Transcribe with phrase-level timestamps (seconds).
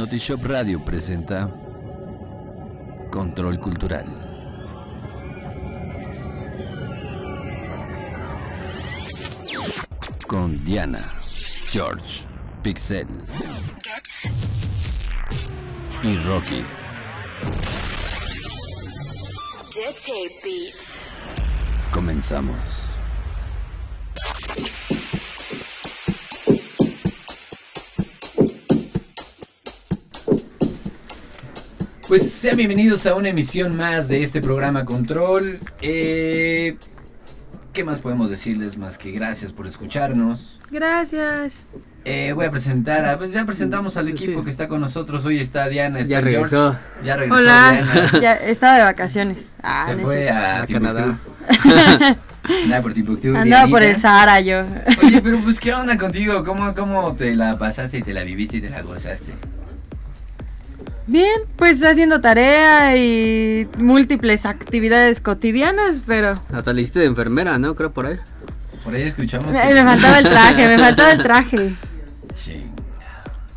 [0.00, 1.46] Notishop Radio presenta
[3.10, 4.06] Control Cultural.
[10.26, 11.02] Con Diana,
[11.70, 12.24] George,
[12.62, 13.08] Pixel
[16.02, 16.64] y Rocky.
[21.92, 22.89] Comenzamos.
[32.10, 35.60] Pues sean bienvenidos a una emisión más de este programa Control.
[35.80, 36.76] Eh,
[37.72, 40.58] ¿Qué más podemos decirles más que gracias por escucharnos?
[40.72, 41.66] Gracias.
[42.04, 44.44] Eh, voy a presentar, a- pues ya presentamos al equipo Sí.
[44.46, 45.24] que está con nosotros.
[45.24, 46.34] Hoy está Diana, está Ya George.
[46.56, 46.76] regresó.
[47.04, 47.70] Ya regresó Hola.
[47.72, 48.10] Diana.
[48.20, 49.54] Ya estaba de vacaciones.
[49.62, 50.66] Ah, Se fue a, A.
[50.66, 51.16] Canadá.
[52.64, 53.36] Andaba por Timbuktu.
[53.36, 53.96] Andaba por el.
[53.96, 54.64] Sahara yo.
[55.04, 58.56] Oye, pero pues qué onda contigo, ¿Cómo, cómo te la pasaste y te la viviste
[58.56, 59.32] y te la gozaste.
[61.06, 67.74] Bien, pues haciendo tarea y múltiples actividades cotidianas, pero Hasta le hiciste de enfermera, ¿no?
[67.74, 68.16] Creo por ahí.
[68.84, 69.52] Por ahí escuchamos.
[69.54, 71.74] me, que- me faltaba el traje, me faltaba el traje.
[72.34, 72.70] Chinga.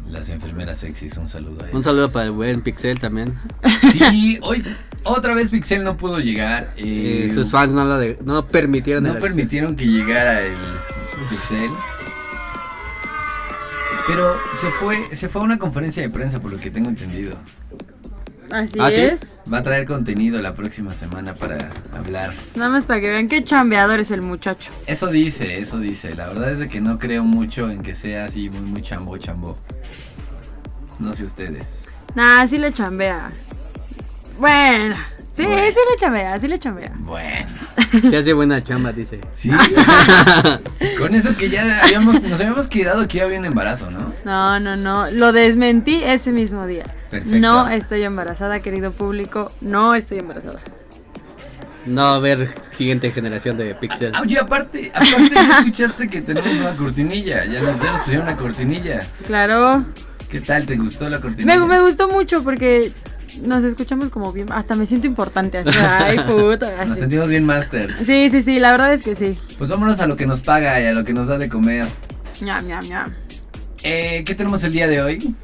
[0.10, 1.76] Las enfermeras sexys, un saludo a ellas.
[1.76, 3.34] Un saludo para el buen Pixel también.
[3.92, 4.64] Sí, hoy
[5.04, 6.74] otra vez Pixel no pudo llegar.
[6.78, 9.28] eh, sus fans no, lo de, no permitieron no el acceso.
[9.36, 10.54] permitieron que llegara el
[11.30, 11.70] Pixel.
[14.08, 17.38] Pero se fue, se fue a una conferencia de prensa por lo que tengo entendido.
[18.52, 19.02] Así ¿Ah, sí?
[19.02, 19.36] es.
[19.52, 22.30] Va a traer contenido la próxima semana para hablar.
[22.56, 24.72] Nada más para que vean qué chambeador es el muchacho.
[24.86, 26.14] Eso dice, eso dice.
[26.16, 29.18] La verdad es de que no creo mucho en que sea así muy, muy chambo,
[29.18, 29.58] chambo.
[31.00, 31.86] No sé ustedes.
[32.14, 33.32] Nah, sí le chambea.
[34.40, 34.96] Bueno,
[35.34, 35.62] sí, Bueno.
[35.68, 36.92] sí le chambea, sí le chambea.
[37.00, 37.48] Bueno,
[38.10, 39.20] Se hace buena chamba, dice.
[39.34, 39.50] sí.
[40.98, 44.14] Con eso que ya habíamos, nos habíamos quedado que había un embarazo, ¿no?
[44.26, 45.12] No, no, no.
[45.12, 46.86] Lo desmentí ese mismo día.
[47.10, 47.38] Perfecto.
[47.40, 49.52] No estoy embarazada, querido público.
[49.62, 50.60] No estoy embarazada.
[51.86, 54.14] No va a haber siguiente generación de Pixel.
[54.16, 57.46] Ah, Oye, aparte, aparte ya escuchaste que tenemos una cortinilla.
[57.46, 59.00] Ya nos, ya nos pusieron una cortinilla.
[59.28, 59.86] Claro.
[60.30, 60.66] ¿Qué tal?
[60.66, 61.60] ¿Te gustó la cortinilla?
[61.60, 62.94] Me, me gustó mucho porque
[63.42, 64.52] nos escuchamos como bien.
[64.52, 65.58] Hasta me siento importante.
[65.60, 66.72] Así, ay, puta.
[66.86, 67.00] Nos así.
[67.02, 67.94] sentimos bien master.
[68.04, 68.60] Sí, sí, sí.
[68.60, 69.38] La verdad es que sí.
[69.58, 71.88] Pues vámonos a lo que nos paga y a lo que nos da de comer.
[72.42, 73.14] Ñam, ñam, ñam.
[73.84, 75.36] Eh, ¿Qué tenemos el día de hoy?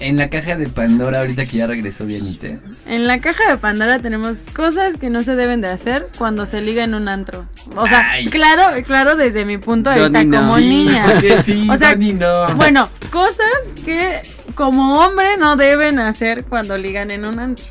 [0.00, 2.48] En la caja de Pandora, ahorita que ya regresó Dianita.
[2.86, 6.60] En la caja de Pandora tenemos cosas que no se deben de hacer cuando se
[6.60, 7.46] liga en un antro.
[7.76, 8.26] O sea, Ay.
[8.26, 10.38] claro, claro, desde mi punto de vista no.
[10.38, 11.06] como Sí, niña.
[11.42, 12.54] sí, O sea, no.
[12.56, 13.46] Bueno, cosas
[13.84, 14.20] que
[14.54, 17.64] como hombre no deben hacer cuando ligan en un antro.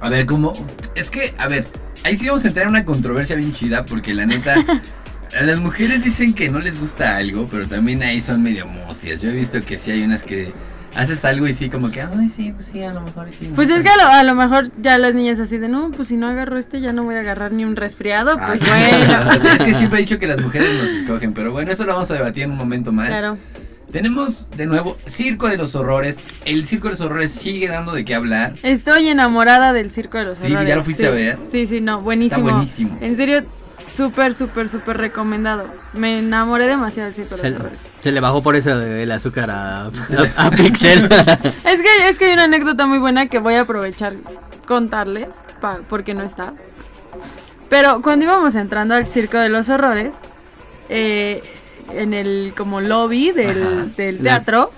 [0.00, 0.52] A ver, como.
[0.94, 1.66] Es que, a ver,
[2.04, 4.54] ahí sí vamos a entrar en una controversia bien chida, porque la neta.
[5.38, 9.20] A las mujeres dicen que no les gusta algo, pero también ahí son medio mustias.
[9.20, 10.50] Yo he visto que sí hay unas que
[10.94, 13.52] haces algo y sí, como que, ay, sí, pues sí, a lo mejor sí.
[13.54, 16.08] Pues es que a lo, a lo mejor ya las niñas así de, no, pues
[16.08, 19.32] si no agarro este ya no voy a agarrar ni un resfriado, pues Ay, bueno.
[19.32, 22.10] es que siempre he dicho que las mujeres nos escogen, pero bueno, eso lo vamos
[22.10, 23.08] a debatir en un momento más.
[23.08, 23.36] Claro.
[23.92, 26.24] Tenemos de nuevo Circo de los Horrores.
[26.44, 28.54] El Circo de los Horrores sigue dando de qué hablar.
[28.62, 30.68] Estoy enamorada del circo de los Sí, horrores.
[30.68, 31.08] ¿ya lo fuiste Sí.
[31.08, 31.38] a ver?
[31.42, 32.40] Sí, sí, no, buenísimo.
[32.46, 32.98] Está buenísimo.
[33.00, 33.40] En serio,
[33.94, 35.68] súper, súper, súper recomendado.
[35.94, 37.86] Me enamoré demasiado del circo de Se, los horrores.
[38.02, 39.90] se le bajó por eso el azúcar a, a,
[40.36, 41.04] a Pixel.
[41.64, 44.14] Es que, es que hay una anécdota muy buena que voy a aprovechar
[44.66, 45.28] contarles,
[45.62, 46.52] pa- porque no está.
[47.70, 50.12] Pero cuando íbamos entrando al Circo de los Horrores,
[50.90, 51.42] eh,
[51.94, 54.70] en el como lobby del, del teatro,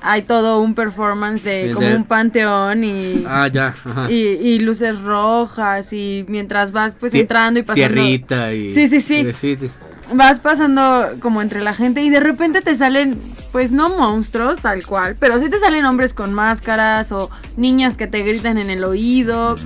[0.00, 3.74] hay todo un performance de Sí, como de- un panteón y, ah, ya.
[3.84, 4.10] Ajá.
[4.10, 7.94] y, y luces rojas y mientras vas pues entrando y pasando...
[7.94, 8.68] Tierrita y.
[8.68, 9.26] Sí, sí, sí.
[9.32, 9.68] sí, sí.
[10.14, 13.18] vas pasando como entre la gente y de repente te salen,
[13.50, 18.06] pues no monstruos tal cual, pero sí te salen hombres con máscaras o niñas que
[18.06, 19.56] te gritan en el oído.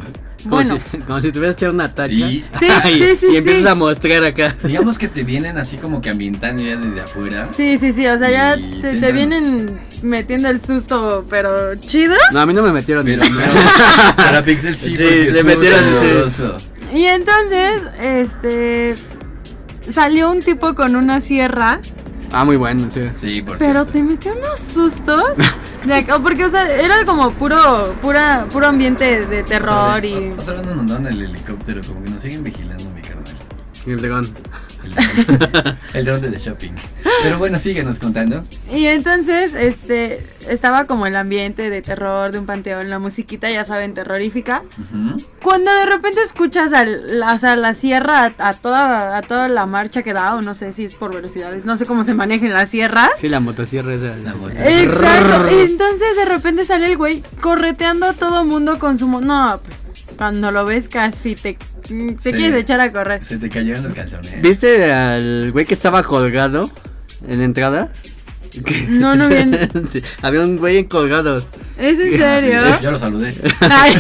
[0.42, 2.08] Como, Bueno, si, como si tuvieras echado una tacha.
[2.14, 2.44] Sí.
[2.58, 3.68] Sí, y, sí, sí, Y empiezas sí.
[3.68, 4.56] a mostrar acá.
[4.64, 7.48] Digamos que te vienen así como que ambientando ya desde afuera.
[7.52, 11.74] sí, sí, sí, o sea, ya te, te te entran- vienen metiendo el susto, pero
[11.76, 12.14] chido.
[12.32, 16.56] No, a mí no me metieron Pero, pero para Pixel sí, le metieron, doloroso.
[16.94, 18.94] Y entonces, este,
[19.88, 21.80] salió un tipo con una sierra,
[22.32, 23.00] Ah, muy bueno, sí.
[23.20, 23.92] Sí, por pero cierto.
[23.92, 25.22] te metió unos sustos.
[25.84, 30.12] De acá, porque, o sea, era como puro, pura, puro ambiente de terror Otra vez,
[30.12, 30.30] y...
[30.30, 33.34] Otra vez nos mandaron el helicóptero, como que nos siguen vigilando, mi carnal.
[33.84, 34.30] Y el dragón.
[35.94, 36.70] El dron de shopping.
[37.22, 38.42] Pero bueno, síguenos contando.
[38.72, 43.64] Y entonces, este, estaba como el ambiente de terror de un panteón, la musiquita, ya
[43.64, 44.62] saben, terrorífica.
[45.42, 49.48] Cuando de repente escuchas al, la, o sea, la sierra a, a toda, a toda
[49.48, 52.14] la marcha que da, o no sé si es por velocidades, no sé cómo se
[52.14, 53.10] manejan las sierras.
[53.18, 54.16] Sí, la motosierra esa.
[54.16, 54.54] La moto.
[54.58, 55.50] Exacto.
[55.52, 59.06] Y entonces de repente sale el güey correteando a todo mundo con su...
[59.08, 62.32] mo- No, pues cuando lo ves casi te, te Sí.
[62.32, 63.24] quieres echar a correr.
[63.24, 64.40] Se te cayeron los calzones.
[64.42, 66.70] ¿Viste al güey que estaba colgado
[67.26, 67.92] en la entrada?
[68.88, 69.56] No, no bien.
[69.92, 71.38] Sí, había un güey colgado.
[71.78, 72.62] ¿Es en sí, serio?
[72.82, 73.34] Yo lo saludé.
[73.60, 73.94] Ay,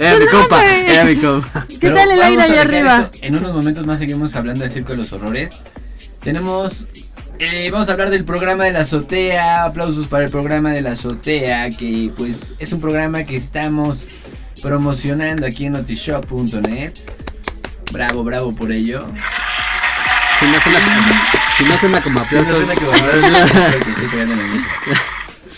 [0.00, 1.66] Era mi compa, era mi compa.
[1.68, 3.10] ¿Qué Pero tal el aire allá arriba?
[3.12, 3.24] eso.
[3.26, 5.52] En unos momentos más seguimos hablando del Circo de los Horrores.
[6.22, 6.86] Tenemos.
[7.38, 9.64] eh, vamos a hablar del programa de la azotea.
[9.64, 11.68] Aplausos para el programa de la azotea.
[11.68, 14.06] Que pues es un programa que estamos
[14.62, 16.92] promocionando aquí en notishop.net.
[17.92, 19.06] Bravo, bravo por ello.
[20.38, 21.00] Si no suena como,
[21.56, 22.56] si no suena como No aplausos.
[22.56, 22.72] suena
[24.22, 24.68] en la mesa.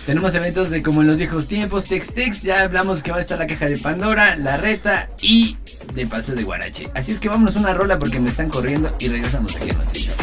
[0.06, 3.20] Tenemos eventos de como en los viejos tiempos, Tex Tex, ya hablamos que va a
[3.20, 5.56] estar la caja de Pandora, la reta y
[5.94, 6.88] de paso de Guarache.
[6.94, 10.16] Así es que vámonos una rola porque me están corriendo y regresamos aquí a Noticias.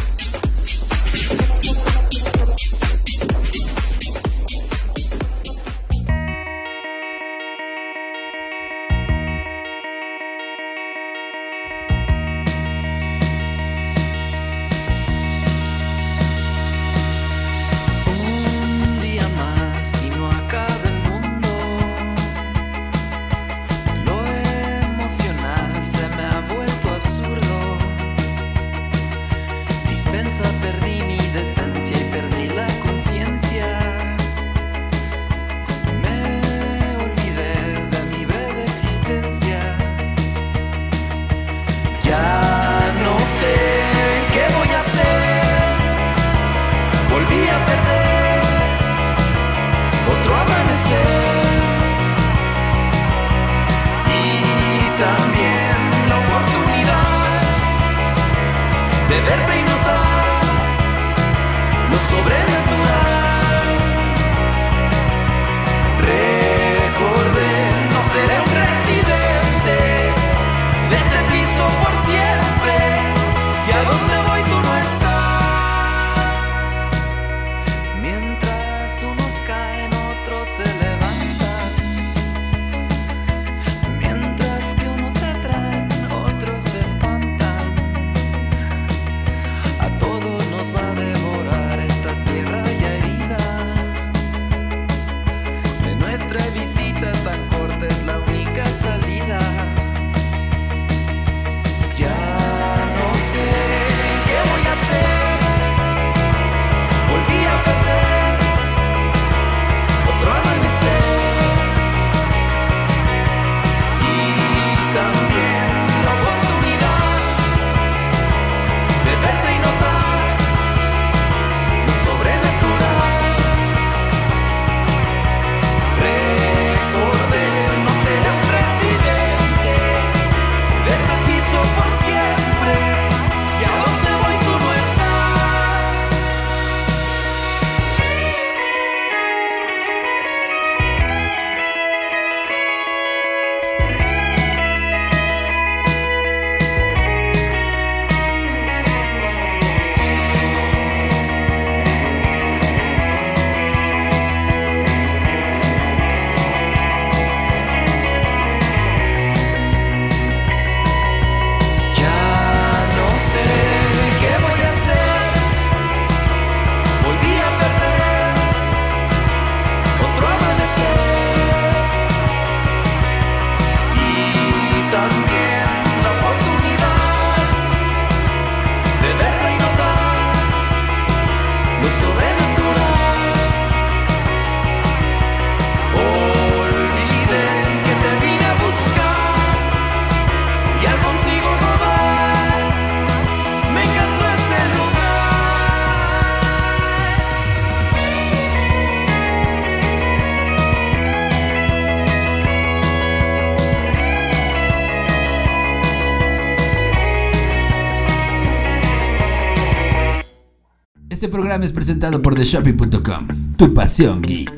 [211.63, 214.56] Es presentado por TheShopping.com, tu pasión geek.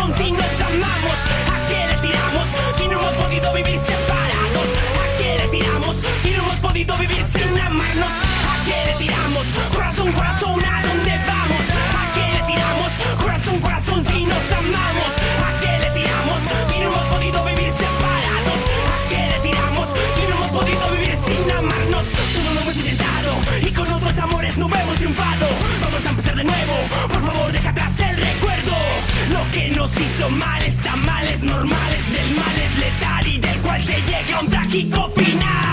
[0.00, 0.39] 放心
[29.90, 33.82] nos hizo mal está mal, es normal, es del mal, es letal y del cual
[33.82, 35.69] se llega a un trágico final.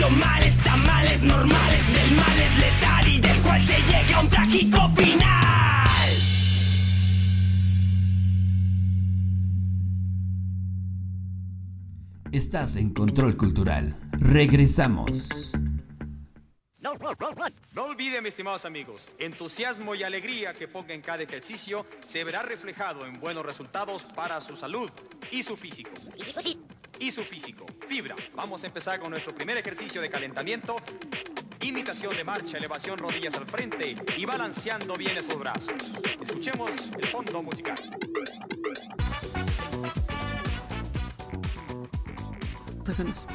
[0.00, 3.76] Hizo mal está mal, es normal, es del mal, es letal y del cual se
[3.82, 5.28] llega a un trágico final.
[12.32, 13.98] Estás en Control Cultural.
[14.12, 15.52] Regresamos.
[17.74, 22.42] No olviden, mis estimados amigos, entusiasmo y alegría que ponga en cada ejercicio se verá
[22.42, 24.90] reflejado en buenos resultados para su salud
[25.30, 25.90] y su físico.
[27.00, 27.66] Y su físico.
[27.88, 28.14] Fibra.
[28.36, 30.76] Vamos a empezar con nuestro primer ejercicio de calentamiento.
[31.62, 35.74] Imitación de marcha, elevación rodillas al frente y balanceando bien esos brazos.
[36.20, 37.76] Escuchemos el fondo musical.
[42.90, 43.26] ajenos.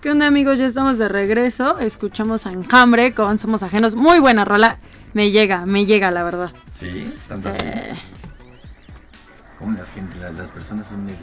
[0.00, 0.58] ¿Qué onda amigos?
[0.58, 1.78] Ya estamos de regreso.
[1.78, 3.94] Escuchamos a Enjambre con Somos Ajenos.
[3.96, 4.78] Muy buena rola.
[5.12, 6.52] Me llega, me llega la verdad.
[6.78, 7.64] Sí, tanto así.
[7.64, 7.98] Eh,
[9.58, 11.18] Como las, gente, las, las personas son medio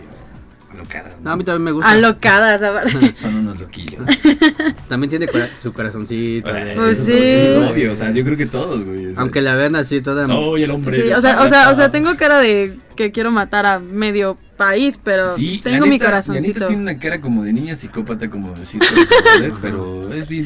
[0.72, 1.14] alocadas.
[1.18, 1.32] No, ¿no?
[1.32, 1.90] a mí también me gusta.
[1.92, 2.62] alocadas.
[3.18, 4.04] Son unos loquillos.
[4.90, 6.52] También tiene cora- su corazoncito.
[6.54, 7.64] de- Pues eso, es- eso sí.
[7.66, 9.14] es obvio, o sea, yo creo que todos, güey.
[9.18, 10.26] Aunque la vean así toda.
[10.28, 10.96] Soy el hombre.
[11.02, 14.38] Sí, o sea, o sea, o sea, tengo cara de que quiero matar a medio
[14.58, 16.60] país, pero Sí, tengo mi corazoncito.
[16.62, 20.46] neta tiene una cara como de niña psicópata, como de círculos sociales, pero es bien.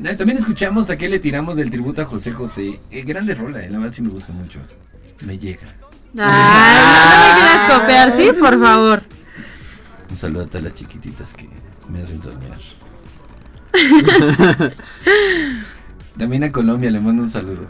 [0.00, 2.80] Na- También escuchamos a qué le tiramos del tributo a José José.
[2.90, 4.58] Eh, grande rola, eh, la verdad sí me gusta mucho.
[5.24, 5.68] Me llega.
[6.18, 8.30] Ay, no me quieras copiar, ¿sí?
[8.38, 9.02] Por favor.
[10.10, 11.48] Un saludo a todas las chiquititas que
[11.88, 12.58] me hacen soñar.
[16.18, 17.66] También a Colombia le mando un saludo.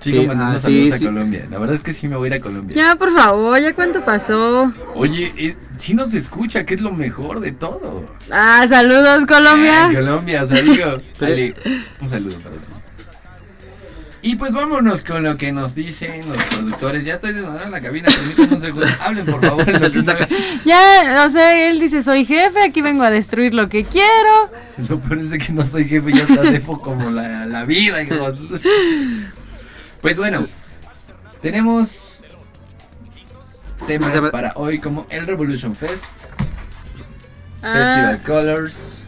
[0.00, 1.04] Sigo Sí, mandando ah, saludos sí.
[1.04, 1.46] a Colombia.
[1.50, 2.74] La verdad es que sí me voy a ir a Colombia.
[2.74, 4.72] Ya, por favor, ¿ya cuánto pasó?
[4.94, 8.04] Oye, eh, sí nos escucha, que es lo mejor de todo.
[8.30, 9.86] Ah, saludos, Colombia.
[9.88, 10.84] Ay, Colombia, o sea, digo,
[11.20, 11.54] Ale,
[12.00, 12.62] un saludo para ti.
[14.24, 17.04] Y pues vámonos con lo que nos dicen los productores.
[17.04, 18.86] Ya estoy desmadrando la cabina, permítanme un segundo.
[19.00, 19.68] Hablen, por favor.
[19.68, 20.14] en lo que no-
[20.64, 24.52] Ya, o sea, él dice, soy jefe, aquí vengo a destruir lo que quiero.
[24.88, 28.38] Lo parece que no soy jefe, ya está defo como la, la vida, hijos.
[30.00, 30.46] Pues bueno,
[31.40, 32.24] Tenemos
[33.88, 36.04] temas Tema- para hoy como el Revolution Fest,
[37.64, 39.02] Ah, Festival Colors,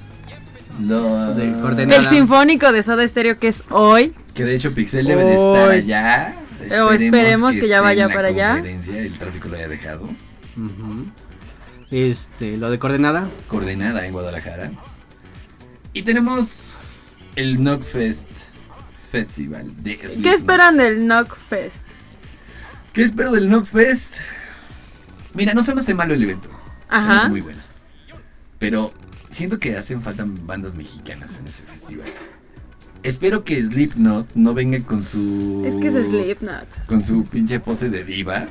[0.80, 2.00] lo- De coordenada.
[2.00, 4.12] el sinfónico de Soda Stereo que es hoy.
[4.34, 6.34] Que de hecho Pixel debe de estar allá.
[6.82, 8.58] O esperemos que ya vaya para allá.
[8.58, 10.08] El tráfico lo haya dejado.
[11.90, 13.28] Este, lo de coordenada.
[13.48, 14.72] Coordenada en Guadalajara.
[15.92, 16.76] Y tenemos
[17.36, 18.28] el Knockfest
[19.10, 21.84] Festival de ¿Qué esperan del Knock Fest?
[22.92, 24.16] ¿Qué espero del Knockfest?
[25.34, 26.48] Mira, no se me hace malo el evento.
[26.48, 26.56] Se me
[26.96, 27.16] Ajá.
[27.18, 27.60] hace muy bueno.
[28.58, 28.92] Pero
[29.30, 32.08] siento que hacen falta bandas mexicanas en ese festival.
[33.04, 35.62] Espero que Slipknot no venga con su.
[35.66, 36.66] Es que es Slipknot.
[36.86, 38.46] Con su pinche pose de diva.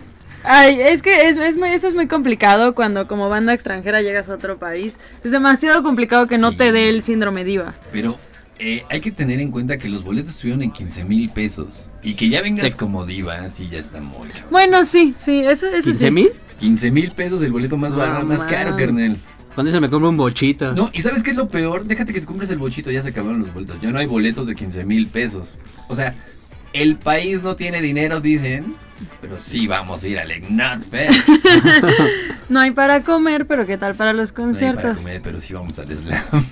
[0.46, 4.30] Ay, es que es, es muy- eso es muy complicado cuando como banda extranjera llegas
[4.30, 5.00] a otro país.
[5.24, 6.58] Es demasiado complicado que no Sí.
[6.58, 7.74] te dé el síndrome diva.
[7.92, 8.20] Pero
[8.60, 11.90] eh, hay que tener en cuenta que los boletos estuvieron en 15 mil pesos.
[12.04, 12.78] Y que ya vengas Sí.
[12.78, 14.48] como diva, sí, ya está muy cabrón.
[14.52, 16.12] Bueno, sí, sí, eso, eso ¿15 sí.
[16.12, 16.30] mil?
[16.60, 19.18] 15 mil pesos el boleto más, barato, No, más caro, carnal.
[19.56, 20.74] Con eso me compro un bochito.
[20.74, 21.86] No, y ¿sabes qué es lo peor?
[21.86, 23.80] Déjate que te compres el bochito, ya se acabaron los boletos.
[23.82, 25.60] Ya no hay boletos de 15 mil pesos.
[25.90, 26.16] O sea,
[26.74, 28.74] el país no tiene dinero, dicen.
[29.22, 31.28] Pero sí vamos a ir al Ignat Fest.
[32.50, 34.98] No hay para comer, pero ¿qué tal para los No hay para conciertos?
[35.00, 36.46] comer, pero sí vamos al slam.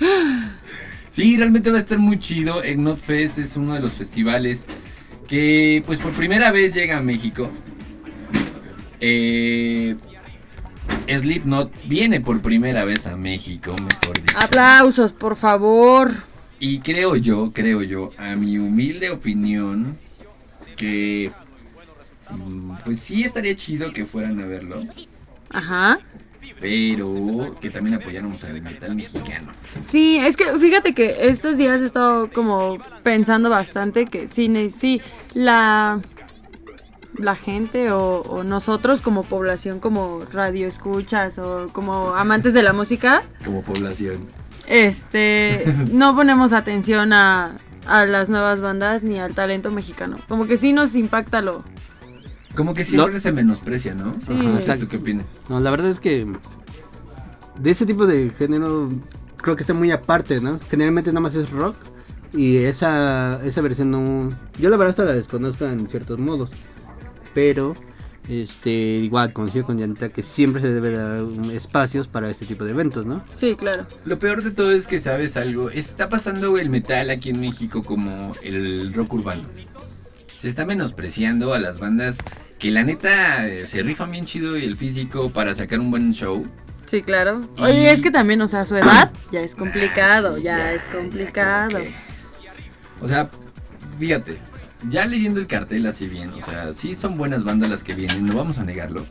[1.10, 2.64] sí, realmente va a estar muy chido.
[2.64, 4.66] Ignat Fest es uno de los festivales
[5.28, 7.50] que, pues, por primera vez llega a México.
[9.00, 9.96] Eh,
[11.08, 14.38] Slipknot viene por primera vez a México, mejor dicho.
[14.38, 16.12] Aplausos, por favor.
[16.58, 19.96] Y creo yo, creo yo, a mi humilde opinión,
[20.76, 21.30] que
[22.30, 24.82] mm, pues sí estaría chido que fueran a verlo,
[25.50, 25.98] Ajá.
[26.60, 29.52] pero que también apoyáramos al metal mexicano.
[29.82, 35.02] Sí, es que fíjate que estos días he estado como pensando bastante que sí, sí,
[35.34, 36.00] la,
[37.18, 42.72] la gente o, o nosotros como población, como radio escuchas o como amantes de la
[42.72, 44.26] música, Como población.
[44.66, 50.16] este, no ponemos atención a, a las nuevas bandas ni al talento mexicano.
[50.28, 51.64] Como que sí nos impacta lo...
[52.56, 53.20] Como que siempre No.
[53.20, 54.14] se menosprecia, ¿no?
[54.18, 54.32] Sí.
[54.32, 54.84] Ajá, Exacto.
[54.84, 55.26] ¿Tú qué opinas?
[55.48, 56.26] No, la verdad es que
[57.58, 58.88] de ese tipo de género
[59.36, 60.58] creo que está muy aparte, ¿no?
[60.70, 61.76] Generalmente nada más es rock
[62.32, 64.28] y esa, esa versión no...
[64.58, 66.50] Yo la verdad hasta la desconozco en ciertos modos,
[67.34, 67.74] pero
[68.28, 72.70] este igual coincido con Janita que siempre se debe dar espacios para este tipo de
[72.70, 73.22] eventos, ¿no?
[73.32, 73.86] Sí, claro.
[74.06, 77.82] Lo peor de todo es que sabes algo, está pasando el metal aquí en México
[77.82, 79.42] como el rock urbano.
[80.40, 82.18] Se está menospreciando a las bandas
[82.58, 86.42] que la neta se rifan bien chido y el físico para sacar un buen show.
[86.86, 87.40] Sí, claro.
[87.58, 90.72] Y- Oye, es que también, o sea, su edad ya es complicado, Ah, sí, ya,
[90.72, 91.78] es complicado.
[91.78, 91.92] que-
[93.02, 93.28] O sea,
[93.98, 94.36] fíjate,
[94.90, 98.26] ya leyendo el cartel así bien, o sea, sí son buenas bandas las que vienen,
[98.26, 99.06] no vamos a negarlo.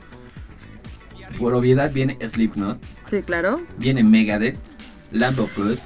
[1.37, 3.59] Por obviedad viene Slipknot, Sí, claro.
[3.77, 4.57] viene Megadeth,
[5.11, 5.77] Lamb of God,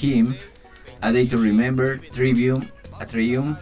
[0.00, 0.34] Him,
[1.00, 2.66] A Day to Remember, Trivium,
[2.98, 3.56] Atrium,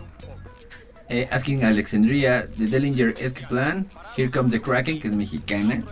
[1.09, 5.85] eh, Asking Alexandria, The Dellinger Escape Plan, Here Comes the Kraken, que es mexicana,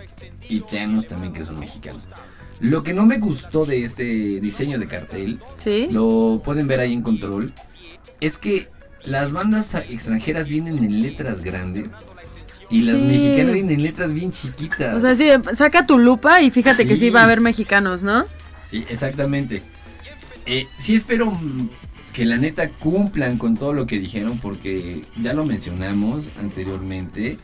[0.48, 2.08] y Thanos también, que son mexicanos.
[2.60, 4.04] Lo que no me gustó de este
[4.40, 5.88] diseño de cartel Sí.
[5.90, 7.52] lo pueden ver ahí en control,
[8.20, 8.68] es que
[9.04, 11.86] las bandas extranjeras vienen en letras grandes
[12.70, 13.02] y las Sí.
[13.02, 14.96] mexicanas vienen en letras bien chiquitas.
[14.96, 18.24] O sea, sí, saca tu lupa y fíjate que sí va a haber mexicanos, ¿no?
[18.70, 19.62] sí, exactamente.
[20.46, 21.38] Eh, sí espero
[22.12, 27.38] que la neta cumplan con todo lo que dijeron porque ya lo mencionamos anteriormente.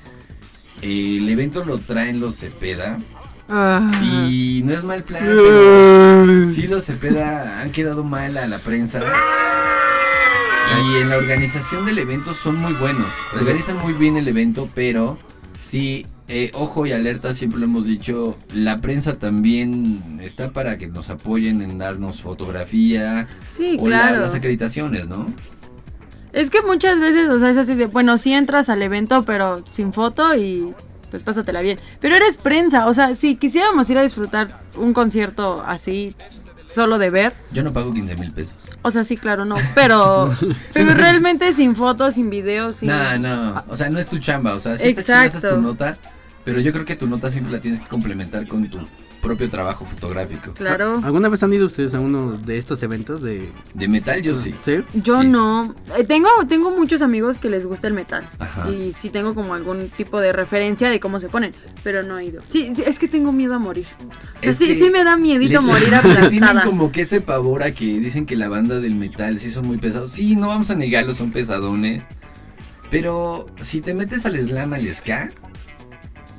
[0.80, 2.98] eh, el evento lo traen los Cepeda
[3.48, 3.90] Ah.
[4.02, 9.00] y no es mal plan, pero sí los Cepeda han quedado mal a la prensa.
[10.76, 13.06] Y en la organización del evento son muy buenos.
[13.34, 15.18] Organizan muy bien el evento, pero
[15.60, 20.86] sí, eh, ojo y alerta, siempre lo hemos dicho, la prensa también está para que
[20.88, 24.20] nos apoyen en darnos fotografía Sí, o la- claro.
[24.20, 25.26] las acreditaciones, ¿no?
[26.32, 29.64] Es que muchas veces, o sea, es así de, bueno, sí entras al evento, pero
[29.70, 30.74] sin foto y
[31.10, 31.78] pues pásatela bien.
[32.00, 36.14] Pero eres prensa, o sea, si quisiéramos ir a disfrutar un concierto así,
[36.68, 38.54] solo de ver, Yo no pago 15 mil pesos.
[38.82, 40.34] o sea, sí, claro, no, pero,
[40.72, 42.88] pero realmente sin fotos, sin videos, sin...
[42.88, 45.54] No, no, o sea, no es tu chamba, o sea, sí Exacto.
[45.54, 45.96] tu nota,
[46.44, 48.78] pero yo creo que tu nota siempre la tienes que complementar con tu
[49.22, 50.52] propio trabajo fotográfico.
[50.52, 51.00] Claro.
[51.04, 54.54] ¿Alguna vez han ido ustedes a uno de estos eventos de De metal yo sí.
[54.64, 54.78] ¿Sí?
[54.94, 55.26] Yo Sí.
[55.28, 55.74] no.
[55.98, 58.28] Eh, tengo, tengo muchos amigos que les gusta el metal.
[58.38, 58.70] Ajá.
[58.70, 61.52] Y sí tengo como algún tipo de referencia de cómo se ponen.
[61.82, 62.42] Pero no he ido.
[62.46, 63.86] Sí, sí, es que tengo miedo a morir.
[64.38, 66.62] O sea, Es sí, sí me da miedito le- morir le Tienen aplastada.
[66.62, 69.78] como que ese pavor a que dicen que la banda del metal sí son muy
[69.78, 70.12] pesados.
[70.12, 72.04] Sí, no vamos a negarlo, son pesadones.
[72.90, 75.30] Pero si te metes al slam, al ska,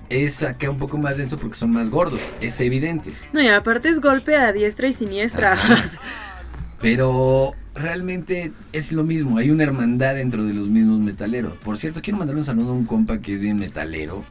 [0.09, 3.13] es acá un poco más denso porque son más gordos, es evidente.
[3.31, 5.57] No, y aparte es golpe a diestra y siniestra.
[6.81, 11.53] Pero realmente es lo mismo, hay una hermandad dentro de los mismos metaleros.
[11.57, 14.23] Por cierto, quiero mandar un saludo a un compa que es bien metalero,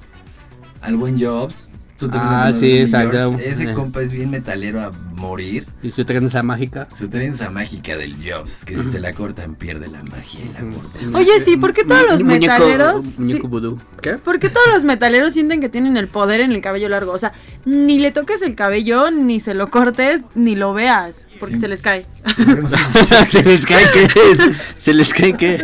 [0.81, 1.71] al buen Jobs.
[2.13, 3.37] Ah, sí, exacto.
[3.43, 3.75] Ese Eh.
[3.75, 5.67] compa es bien metalero a morir.
[5.83, 6.87] Y su trenza mágica.
[6.97, 10.61] Su trenza mágica del Jobs, que si se la cortan pierde la magia y la
[10.61, 11.19] gorda.
[11.19, 13.79] Oye, sí, ¿por qué todos los Muñeco- metaleros- Muñeco vudú.
[14.01, 14.13] ¿Qué?
[14.13, 17.11] ¿Por qué todos los metaleros sienten que tienen el poder en el cabello largo?
[17.13, 17.33] O sea,
[17.65, 21.63] ni le toques el cabello, ni se lo cortes, ni lo veas, porque Sí.
[21.63, 22.07] se les cae.
[23.29, 24.41] ¿Se les cae qué es?
[24.77, 25.57] ¿Se les cae qué?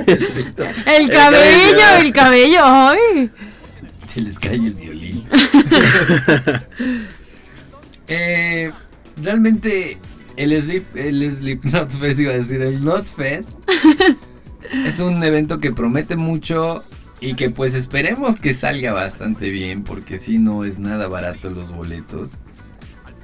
[0.86, 3.30] El cabello, el cabello, ay.
[4.06, 5.24] Se les cae el violín.
[8.08, 8.70] eh,
[9.22, 9.98] realmente
[10.36, 13.50] el Sleep, el Slipknot Fest, iba a decir, el Not Fest,
[14.84, 16.82] es un evento que promete mucho
[17.20, 21.72] y que pues esperemos que salga bastante bien, porque si no es nada barato los
[21.72, 22.34] boletos.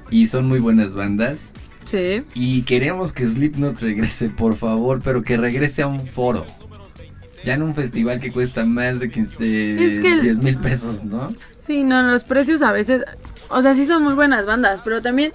[0.09, 1.53] Y son muy buenas bandas.
[1.85, 2.23] Sí.
[2.33, 6.45] Y queremos que Slipknot regrese, por favor, pero que regrese a un foro.
[7.43, 11.03] Ya en un festival que cuesta más de 15, Es que el- 10 mil pesos,
[11.05, 11.31] ¿no?
[11.57, 13.03] Sí, no, los precios a veces,
[13.49, 15.31] o sea, sí son muy buenas bandas, pero también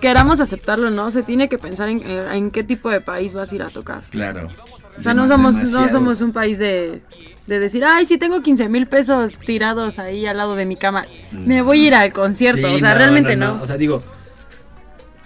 [0.00, 1.10] queramos aceptarlo, ¿no?
[1.10, 3.68] Se tiene que pensar en, eh, en qué tipo de país vas a ir a
[3.68, 4.02] tocar.
[4.10, 4.50] Claro.
[4.98, 7.02] O sea, no somos, no somos un país de,
[7.46, 11.04] de decir, ay, sí tengo 15 mil pesos tirados ahí al lado de mi cama.
[11.32, 12.68] Me voy a ir al concierto.
[12.68, 13.60] Sí, o sea, no, realmente no.
[13.62, 14.02] O sea, digo,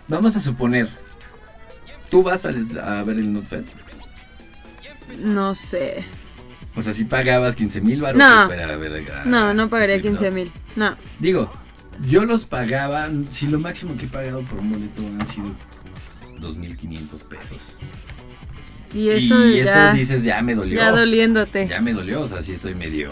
[0.07, 0.89] vamos a suponer,
[2.11, 3.75] tú vas es- a, ver el Nutfest.
[5.19, 6.05] No sé.
[6.77, 8.43] O sea, si pagabas 15 mil baros, No.
[8.43, 9.11] espera a ver.
[9.11, 10.21] a- No, no pagaría Slipknot.
[10.21, 10.53] 15 mil.
[10.77, 10.97] No.
[11.19, 11.51] Digo,
[12.07, 15.55] yo los pagaba, si lo máximo que he pagado por un boleto han sido
[16.41, 17.59] 2.500 pesos.
[18.95, 20.77] Y eso y eso ya, dices, ya me dolió.
[20.79, 21.69] ya doliéndote.
[21.69, 23.11] Ya me dolió, o sea, sí estoy medio,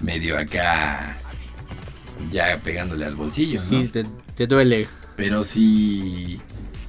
[0.00, 1.16] medio acá,
[2.32, 3.68] ya pegándole al bolsillo, ¿no?
[3.68, 4.88] Sí, te, te duele.
[5.16, 6.40] Pero sí,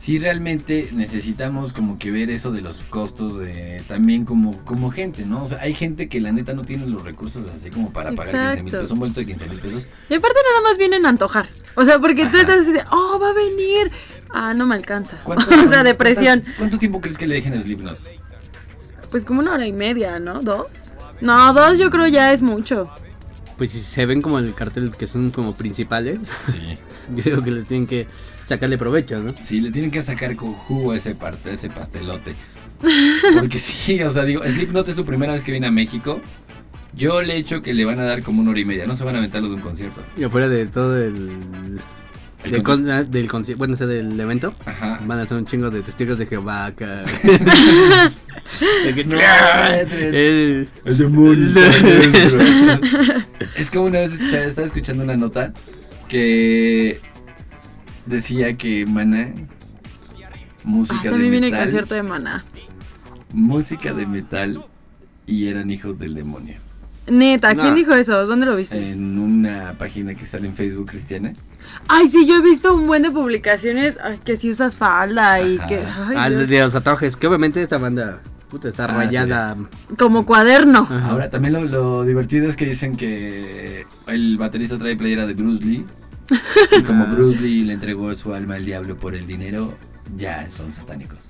[0.02, 5.26] sí realmente necesitamos como que ver eso de los costos de también como, como gente,
[5.28, 5.44] ¿no?
[5.44, 8.56] O sea, hay gente que la neta no tiene los recursos así como para pagar
[8.56, 8.78] 15 mil Exacto.
[8.80, 9.86] pesos, un boleto de 15 mil pesos.
[10.10, 11.50] Y aparte nada más vienen a antojar.
[11.76, 12.42] O sea, porque tú Ajá.
[12.42, 13.92] estás así de, oh, va a venir.
[14.34, 15.18] Ah, no me alcanza.
[15.24, 16.40] ¿Cuánto- o sea, depresión.
[16.42, 18.00] ¿cuánto, cuánto tiempo crees que le dejen a Slipknot?
[19.12, 20.42] Pues como una hora y media, ¿no?
[20.42, 20.94] ¿Dos?
[21.22, 22.90] No, dos yo creo ya es mucho.
[23.58, 26.80] Pues si se ven como el cartel que son como principales, Sí.
[27.16, 28.08] yo creo que les tienen que
[28.56, 29.34] sacarle provecho, ¿no?
[29.44, 32.34] Sí, le tienen que sacar con jugo ese, parte, ese pastelote.
[33.38, 36.20] Porque sí, o sea, digo, Slipknot es su primera vez que viene a México.
[36.94, 38.96] Yo le he hecho que le van a dar como una hora y media, no
[38.96, 40.04] se van a aventarlo de un concierto.
[40.18, 41.80] Y afuera de todo el...
[42.44, 45.00] El del con- con- ah, del bueno, o sea, del evento, Ajá.
[45.06, 47.04] van a ser un chingo de testigos de Jehová acá.
[48.86, 51.48] De que- No, El- El demonio
[53.56, 55.54] es como una vez estaba escuchando una nota
[56.08, 57.00] que
[58.06, 59.30] decía que Maná,
[60.64, 62.46] música Ah, de también viene el concierto de Maná.
[63.34, 64.64] música de metal
[65.26, 66.56] y eran hijos del demonio.
[67.08, 67.76] Neta, ¿quién No.
[67.76, 68.26] dijo eso?
[68.28, 68.92] ¿Dónde lo viste?
[68.92, 71.34] En una página que sale en Facebook cristiana.
[71.88, 75.58] Ay, sí, yo he visto un buen de publicaciones ay, que si usas falda y
[75.68, 75.78] que...
[75.80, 79.58] ay, Ah, de los tatuajes, que obviamente esta banda puta, está Ah, rayada.
[79.98, 80.80] Como cuaderno.
[80.90, 81.08] Ajá.
[81.10, 85.64] Ahora también lo, lo divertido es que dicen que el baterista trae playera de Bruce
[85.64, 85.86] Lee.
[86.78, 87.08] Y como Ah.
[87.08, 89.78] Bruce Lee le entregó su alma al diablo por el dinero,
[90.16, 91.28] ya son satánicos.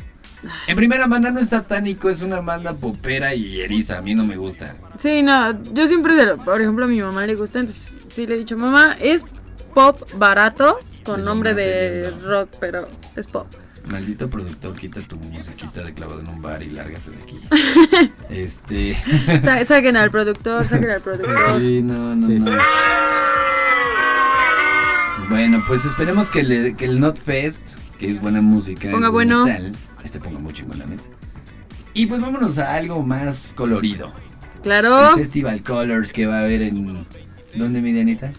[0.67, 4.25] En primera banda no es satánico, es una banda popera y eriza, a mí no
[4.25, 4.75] me gusta.
[4.97, 8.35] Sí, no, yo siempre, lo- por ejemplo, a mi mamá le gusta, entonces sí le
[8.35, 9.23] he dicho, mamá, es
[9.75, 13.45] pop barato, con De nombre de rock, pero es pop.
[13.91, 17.39] Maldito productor, quita tu musiquita de clavado en un bar y lárgate de aquí.
[18.29, 18.95] este.
[19.43, 21.59] Sa- saquen al productor, saquen al productor.
[21.59, 22.39] Sí, no, no, Sí.
[22.39, 22.51] no.
[25.31, 29.11] Bueno, pues esperemos que, le- que el Not Fest, que es buena música, Ponga es
[29.13, 29.45] bueno.
[30.03, 31.03] este ponga muy chingón la neta.
[31.93, 34.11] Y pues vámonos a algo más colorido.
[34.63, 37.05] Claro, El Festival Colors que va a haber en.
[37.55, 38.31] ¿Dónde, mi Dianita?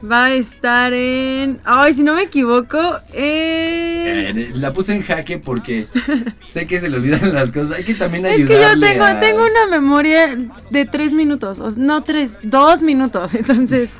[0.00, 1.58] va a estar en...
[1.64, 2.78] Ay, si no me equivoco,
[3.12, 4.38] en...
[4.38, 5.88] Eh, la puse en jaque porque
[6.46, 7.78] sé que se le olvidan las cosas.
[7.78, 10.36] Hay que también Es que yo tengo, a- tengo una memoria
[10.70, 13.94] de tres minutos, no tres, dos minutos, entonces...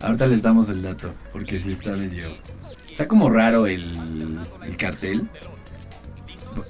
[0.00, 2.28] Ahorita les damos el dato, porque sí está medio...
[2.90, 5.28] Está como raro el, el cartel.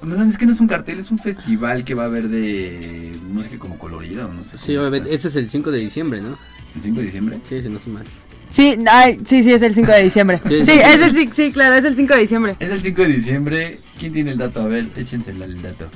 [0.03, 3.19] No, es que no es un cartel, es un festival que va a haber de
[3.29, 4.59] música como colorida o no sé.
[4.59, 5.15] Sí, obviamente.
[5.15, 6.37] Este es el 5 de diciembre, ¿no?
[6.75, 7.41] ¿El 5 de diciembre?
[7.49, 8.05] Sí, si no estoy mal.
[8.51, 10.41] Sí, ay, sí, sí, es el 5 de diciembre.
[10.47, 10.65] Sí.
[10.65, 12.57] Sí, es el, sí, sí, claro, es el 5 de diciembre.
[12.61, 13.79] Es el 5 de diciembre.
[13.99, 14.61] ¿Quién tiene el dato?
[14.61, 15.89] A ver, échensela el dato.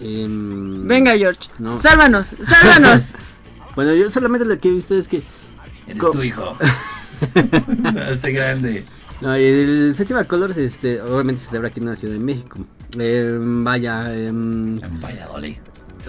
[0.00, 1.48] Em, Venga, George.
[1.58, 1.78] No.
[1.78, 3.14] Sálvanos, sálvanos.
[3.74, 5.22] Bueno, yo solamente lo que he visto es que
[5.86, 6.56] Eres Co- tu hijo.
[8.10, 8.84] Este grande.
[9.20, 12.58] no, el Festival Colors, este, obviamente se celebra aquí en la Ciudad de México.
[12.98, 15.56] Em, vaya, em, En Valladolid.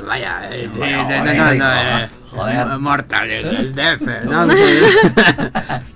[0.06, 2.10] Vaya, eh, Joder, no, no, joder, no, hijo.
[2.32, 2.80] Joder.
[2.80, 4.26] Mortales, el DF.
[4.26, 4.54] No, no.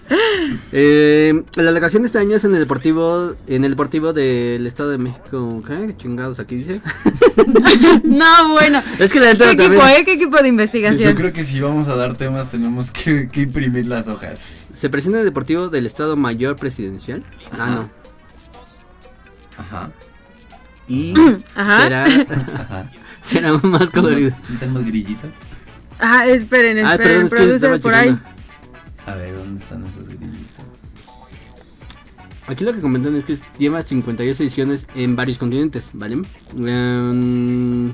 [0.71, 4.89] Eh, la delegación de este año es en el Deportivo, en el Deportivo del Estado
[4.91, 5.61] de México.
[5.67, 6.81] ¿Qué chingados aquí dice?
[8.03, 8.81] No, bueno.
[8.99, 10.05] Es que la ¿Qué equipo, también eh?
[10.05, 11.09] ¿Qué equipo de Sí, investigación?
[11.11, 14.65] yo creo que si vamos a dar temas tenemos que, que imprimir las hojas.
[14.71, 17.23] se presenta en el Deportivo del Estado Mayor Presidencial.
[17.51, 17.89] Ah, no.
[19.57, 19.91] Ajá.
[20.87, 21.13] Y
[21.55, 21.81] Ajá.
[21.83, 22.05] será,
[23.27, 24.31] será más colorido.
[24.49, 25.31] ¿No tenemos grillitas?
[25.99, 28.17] Ah, esperen, Ay, esperen, perdón, es que producer por ahí.
[29.05, 30.65] A ver, ¿dónde están esos grillitos?
[32.47, 36.21] Aquí lo que comentan es que lleva 58 ediciones en varios continentes, ¿vale?
[36.57, 37.93] Em,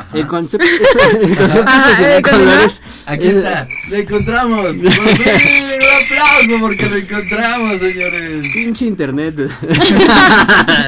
[0.00, 0.18] Ajá.
[0.18, 0.66] el concepto,
[1.22, 2.44] el concepto Ajá, estacional ¿el concepto?
[2.50, 4.60] colores Aquí es- está, lo encontramos.
[4.66, 8.52] Por fin, un aplauso porque lo encontramos, señores.
[8.52, 9.34] Pinche internet.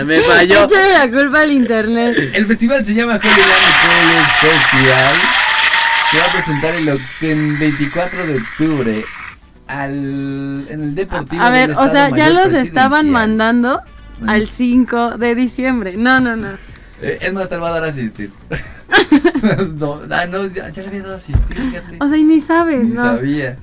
[0.07, 0.65] Me falló.
[0.65, 2.31] Échale la culpa al internet.
[2.35, 5.15] El festival se llama Hollywood Colors Festival.
[6.11, 9.05] Se va a presentar el, oct- el 24 de octubre
[9.67, 11.43] al, en el Deportivo.
[11.43, 13.81] A ver, o sea, ya los estaban mandando
[14.27, 15.95] al 5 de diciembre.
[15.97, 16.49] No, no, no.
[17.01, 18.31] Eh, es más, te va a dar a asistir.
[19.79, 21.97] no, ah, no, ya, ya le había dado a asistir, fíjate.
[22.01, 23.03] O sea, y ni sabes, Ni ¿no?
[23.05, 23.57] sabía.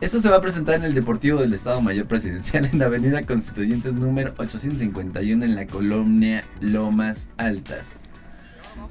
[0.00, 3.22] Esto se va a presentar en el Deportivo del Estado Mayor Presidencial en la Avenida
[3.24, 8.00] Constituyentes número 851 en la colonia Lomas Altas.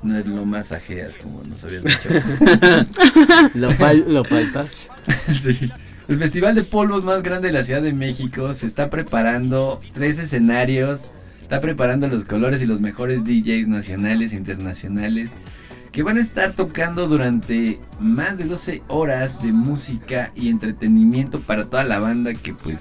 [0.02, 2.10] No es Lomas Ajeas, como nos habías dicho.
[3.54, 4.88] Lo, pal- lo palpas.
[5.42, 5.72] sí.
[6.08, 10.20] El festival de polvos más grande de la Ciudad de México se está preparando tres
[10.20, 15.30] escenarios, está preparando los colores y los mejores DJs nacionales e internacionales
[15.94, 21.70] que van a estar tocando durante más de 12 horas de música y entretenimiento para
[21.70, 22.80] toda la banda que pues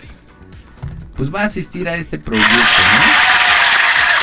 [1.15, 3.13] pues va a asistir a este proyecto, ¿no?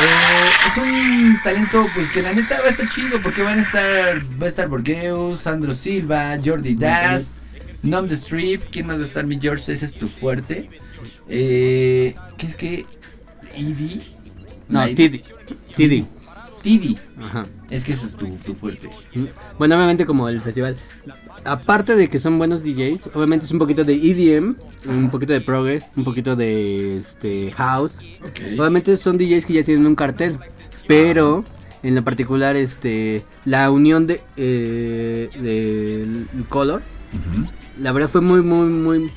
[0.02, 3.62] Eh, es un talento pues que la neta va a estar chido porque van a
[3.62, 7.32] estar va a estar Borgeus, Sandro Silva, Jordi Das,
[7.84, 9.72] Nom the Strip, ¿quién más va a estar mi George?
[9.72, 10.70] Ese es tu fuerte.
[11.28, 12.86] Eh, ¿qué es que?
[13.56, 14.16] Idi.
[14.68, 15.22] No, Idi.
[15.76, 16.08] Tidi.
[16.62, 16.98] Tidi.
[17.22, 17.46] Ajá.
[17.70, 18.90] Es que ese es tu, tu fuerte.
[19.58, 20.76] Bueno, obviamente como el festival.
[21.46, 24.56] Aparte de que son buenos DJs, obviamente es un poquito de EDM,
[24.88, 27.94] un poquito de prog, un poquito de este house.
[28.58, 30.38] Obviamente son DJs que ya tienen un cartel,
[30.88, 31.46] pero
[31.82, 36.82] en lo particular este la unión de eh, del color,
[37.80, 39.12] la verdad fue muy muy muy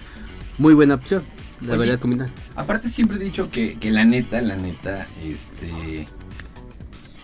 [0.58, 1.24] muy buena opción.
[1.62, 1.78] La Oye.
[1.78, 2.28] verdad combinar.
[2.56, 6.06] Aparte siempre he dicho que, que la neta, la neta, este...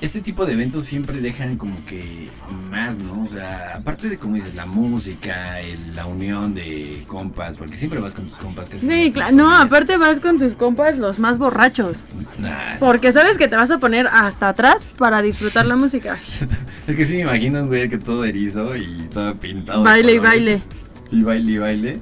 [0.01, 2.29] Este tipo de eventos siempre dejan como que
[2.71, 3.21] más, ¿no?
[3.23, 7.99] O sea, aparte de como dices, la música, el- la unión de compas, porque siempre
[7.99, 8.69] vas con tus compas.
[8.69, 9.35] casi Sí, claro.
[9.35, 12.05] No, aparte vas con tus compas los más borrachos.
[12.39, 16.17] Nah, Porque sabes que te vas a poner hasta atrás para disfrutar la música.
[16.87, 19.83] es que sí me imagino, güey, que todo erizo y todo pintado.
[19.83, 20.63] Baile y baile.
[21.11, 22.01] Y baile y baile.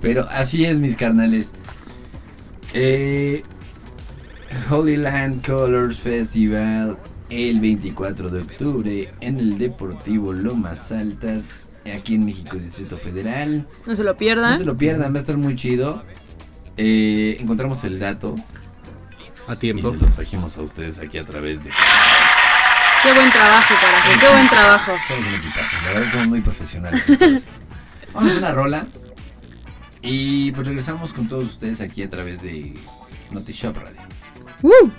[0.00, 1.52] Pero así es, mis carnales.
[2.74, 3.42] Eh,
[4.70, 6.98] Holy Land Colors Festival
[7.30, 13.66] el 24 de octubre en el Deportivo Lomas Altas, aquí en México, Distrito Federal.
[13.86, 14.58] No se lo No pierdan.
[14.58, 16.02] se lo pierdan, va a estar muy chido.
[16.78, 18.34] Eh, encontramos el dato
[19.46, 19.90] A y tiempo.
[19.90, 21.70] se los trajimos a ustedes aquí a través de...
[23.02, 24.20] Qué buen trabajo, corazón.
[24.20, 24.92] Qué buen trabajo.
[25.06, 27.04] Somos un equipazo, la verdad somos muy profesionales.
[28.14, 28.86] Vamos a una rola.
[30.00, 32.74] Y pues regresamos con todos ustedes aquí a través de
[33.30, 34.00] Notishop Radio.
[34.62, 34.90] ¡Uh!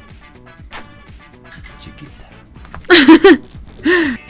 [1.82, 2.30] Chiquita.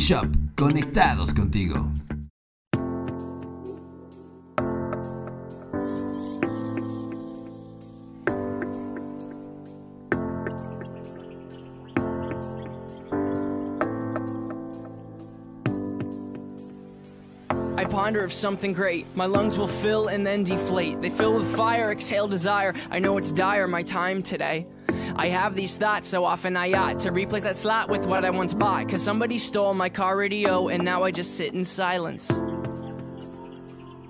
[0.00, 0.26] Shop,
[0.56, 1.86] conectados contigo.
[17.90, 19.04] ponder of something great.
[19.14, 21.00] My lungs will fill and then deflate.
[21.02, 22.72] They fill with fire, exhale desire.
[22.88, 24.66] I know it's dire, my time today.
[25.20, 28.30] I have these thoughts so often I ought to replace that slot with what I
[28.30, 28.88] once bought.
[28.88, 32.32] Cause somebody stole my car radio and now I just sit in silence.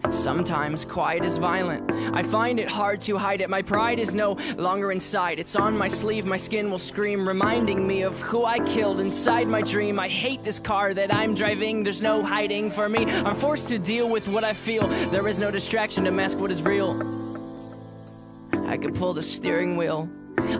[0.08, 1.90] Sometimes quiet is violent.
[2.14, 3.50] I find it hard to hide it.
[3.50, 5.40] My pride is no longer inside.
[5.40, 9.48] It's on my sleeve, my skin will scream, reminding me of who I killed inside
[9.48, 9.98] my dream.
[9.98, 13.04] I hate this car that I'm driving, there's no hiding for me.
[13.06, 16.52] I'm forced to deal with what I feel, there is no distraction to mask what
[16.52, 16.94] is real.
[18.68, 20.08] I could pull the steering wheel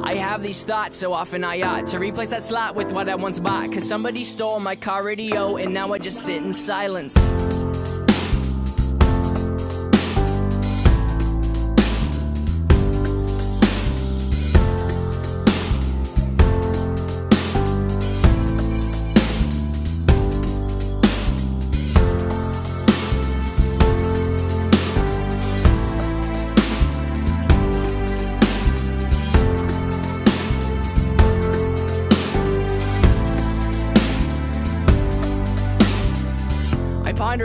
[0.03, 3.15] I have these thoughts so often I ought to replace that slot with what I
[3.15, 3.73] once bought.
[3.73, 7.15] Cause somebody stole my car radio and now I just sit in silence.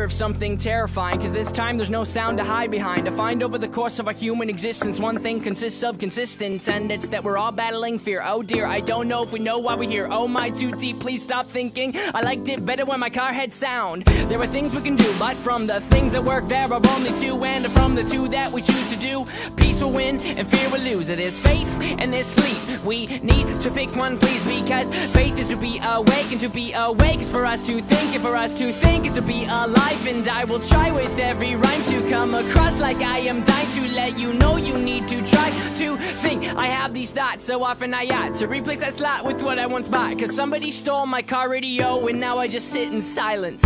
[0.06, 3.06] Of something terrifying, cause this time there's no sound to hide behind.
[3.06, 6.92] To find over the course of our human existence, one thing consists of consistence, and
[6.92, 8.22] it's that we're all battling fear.
[8.24, 10.08] Oh dear, I don't know if we know why we're here.
[10.10, 11.96] Oh my, too deep, please stop thinking.
[12.14, 14.06] I liked it better when my car had sound.
[14.06, 17.12] There are things we can do, but from the things that work, there are only
[17.20, 19.26] two, and from the two that we choose to do,
[19.58, 21.10] peace will win and fear will lose.
[21.10, 22.84] It is faith and there's sleep.
[22.84, 26.74] We need to pick one, please, because faith is to be awake, and to be
[26.74, 29.95] awake is for us to think, and for us to think is to be alive.
[30.04, 33.94] And I will try with every rhyme to come across like I am dying to
[33.94, 36.44] let you know you need to try to think.
[36.56, 39.66] I have these thoughts so often I ought to replace that slot with what I
[39.66, 40.20] once bought.
[40.20, 43.64] Cause somebody stole my car radio, and now I just sit in silence.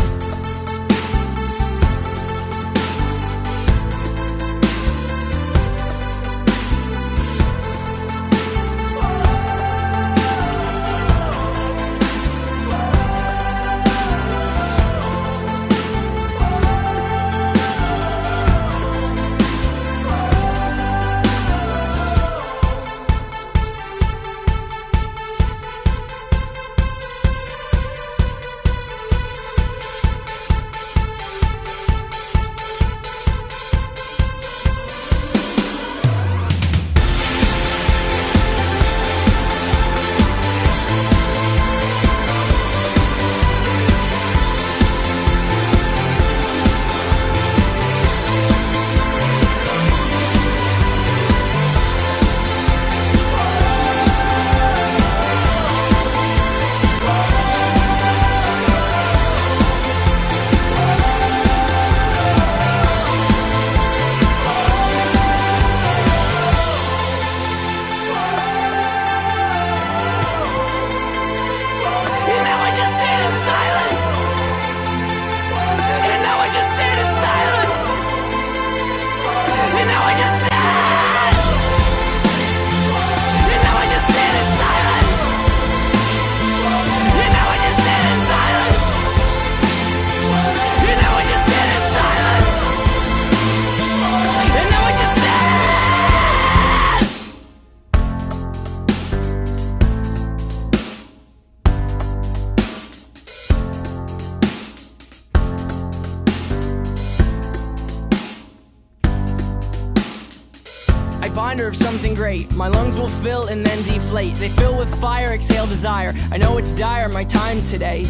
[112.30, 114.36] My lungs will fill and then deflate.
[114.36, 116.14] They fill with fire, exhale desire.
[116.32, 118.06] I know it's dire, my time today.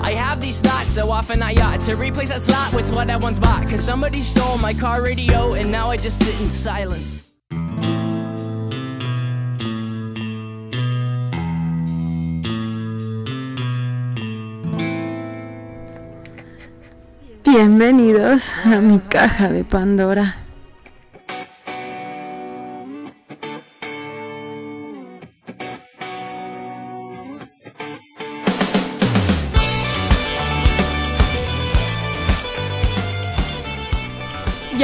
[0.00, 3.16] I have these thoughts so often I ought to replace that slot with what I
[3.16, 3.66] once bought.
[3.68, 7.32] Cause somebody stole my car radio and now I just sit in silence.
[17.42, 20.43] Bienvenidos a mi caja de Pandora.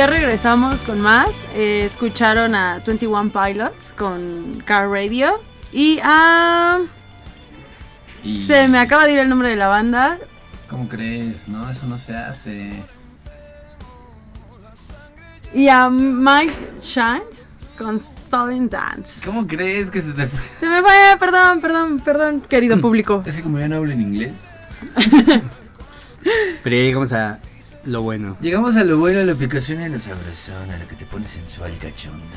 [0.00, 1.28] Ya regresamos con más.
[1.54, 5.42] Eh, escucharon a 21 Pilots con Car Radio.
[5.72, 6.78] Y a.
[8.24, 10.18] Y- Se me acaba de ir el nombre de la banda.
[10.70, 11.48] ¿Cómo crees?
[11.48, 12.82] No, eso no se hace.
[15.52, 19.26] Y a Mike Shines con Stolen Dance.
[19.26, 20.40] ¿Cómo crees que se te fue?
[20.58, 23.22] Se me fue, perdón, perdón, perdón, querido público.
[23.26, 24.32] Es que como ya no hablo en inglés.
[26.62, 27.38] Pero ya llegamos a
[27.84, 28.36] lo bueno.
[28.40, 31.76] Llegamos a lo bueno la aplicación en la sabrosona, lo que te pone sensual y
[31.76, 32.36] cachonda.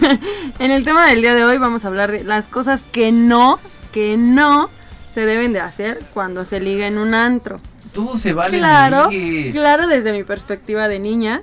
[0.58, 3.58] En el tema del día de hoy vamos a hablar de las cosas que no,
[3.92, 4.70] que no
[5.08, 7.60] se deben de hacer cuando se liga en un antro.
[7.92, 8.56] Todo se vale.
[8.56, 9.50] en Claro, el ligue.
[9.50, 11.42] claro desde mi perspectiva de niña.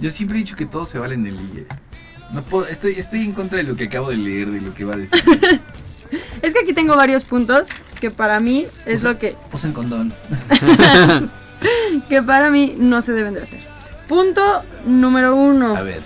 [0.00, 1.66] Yo siempre he dicho que todo se vale en el ligue.
[2.32, 4.84] No puedo, estoy, estoy en contra de lo que acabo de leer, de lo que
[4.84, 5.22] va a decir.
[6.40, 7.66] Es que aquí tengo varios puntos
[8.00, 10.14] que para mí es lo que, Usen condón.
[12.08, 13.60] que para mí no se deben de hacer.
[14.08, 15.76] Punto número uno.
[15.76, 16.02] A ver,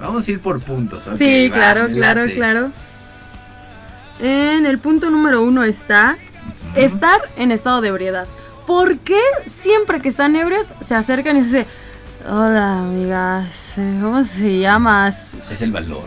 [0.00, 1.06] vamos a ir por puntos.
[1.06, 2.34] ok, sí, va, claro, claro, late.
[2.34, 2.72] claro.
[4.20, 6.18] En el punto número uno está
[6.74, 8.26] estar en estado de ebriedad.
[8.66, 11.66] ¿Por qué siempre que están ebrios se acercan y se dice,
[12.26, 15.38] hola amigas, ¿cómo te llamas?
[15.50, 16.04] Es el valor.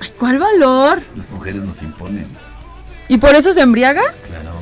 [0.00, 1.02] Ay, ¿Cuál valor?
[1.16, 2.26] Las mujeres nos imponen.
[3.08, 4.02] ¿Y por eso se embriaga?
[4.28, 4.52] Claro.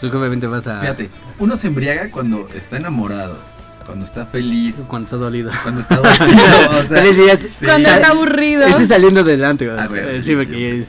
[0.00, 0.80] Pues obviamente vas a.
[0.80, 3.38] Fíjate, uno se embriaga cuando está enamorado,
[3.86, 5.50] cuando está feliz, Cuando está dolido.
[5.62, 6.14] cuando está dolido.
[6.78, 7.64] o sea, sí sí.
[7.64, 8.62] Cuando está aburrido.
[8.64, 9.78] Ese saliendo delante, güey.
[9.78, 10.84] Ah, Eh, sí, sí, porque.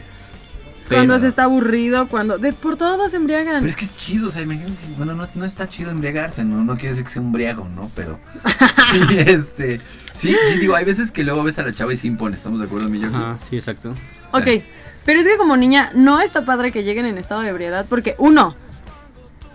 [0.90, 2.38] Cuando se está aburrido, cuando...
[2.38, 3.62] De, por todo se embriagan.
[3.62, 6.44] Pero es que es chido, o sea, imagínate, si- bueno, no, no está chido embriagarse,
[6.44, 6.64] ¿no?
[6.64, 7.90] No quiere decir que sea un briago, ¿no?
[7.96, 8.20] Pero
[8.92, 9.80] sí, este,
[10.14, 12.60] sí, sí, digo, hay veces que luego ves a la chava y se impone, ¿estamos
[12.60, 13.04] de acuerdo, mi?
[13.04, 13.96] Ajá, sí, exacto.
[14.32, 14.62] o sea- Ok,
[15.06, 18.14] pero es que como niña no está padre que lleguen en estado de ebriedad porque
[18.20, 18.56] uno,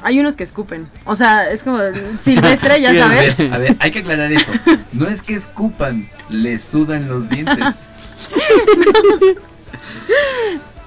[0.02, 0.88] hay unos que escupen.
[1.04, 1.78] O sea, es como
[2.18, 3.34] silvestre, ya sabes.
[3.52, 4.50] A ver, hay que aclarar eso.
[4.92, 7.74] No es que escupan, les sudan los dientes.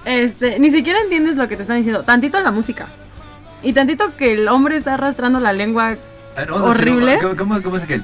[0.04, 2.04] Este, ni siquiera entiendes lo que te están diciendo.
[2.04, 2.88] Tantito la música.
[3.62, 5.90] Y tantito que el hombre está arrastrando la lengua.
[6.36, 7.20] A ver, vamos a hacer- Horrible.
[7.22, 8.04] ¿Cómo, cómo, cómo es aquel?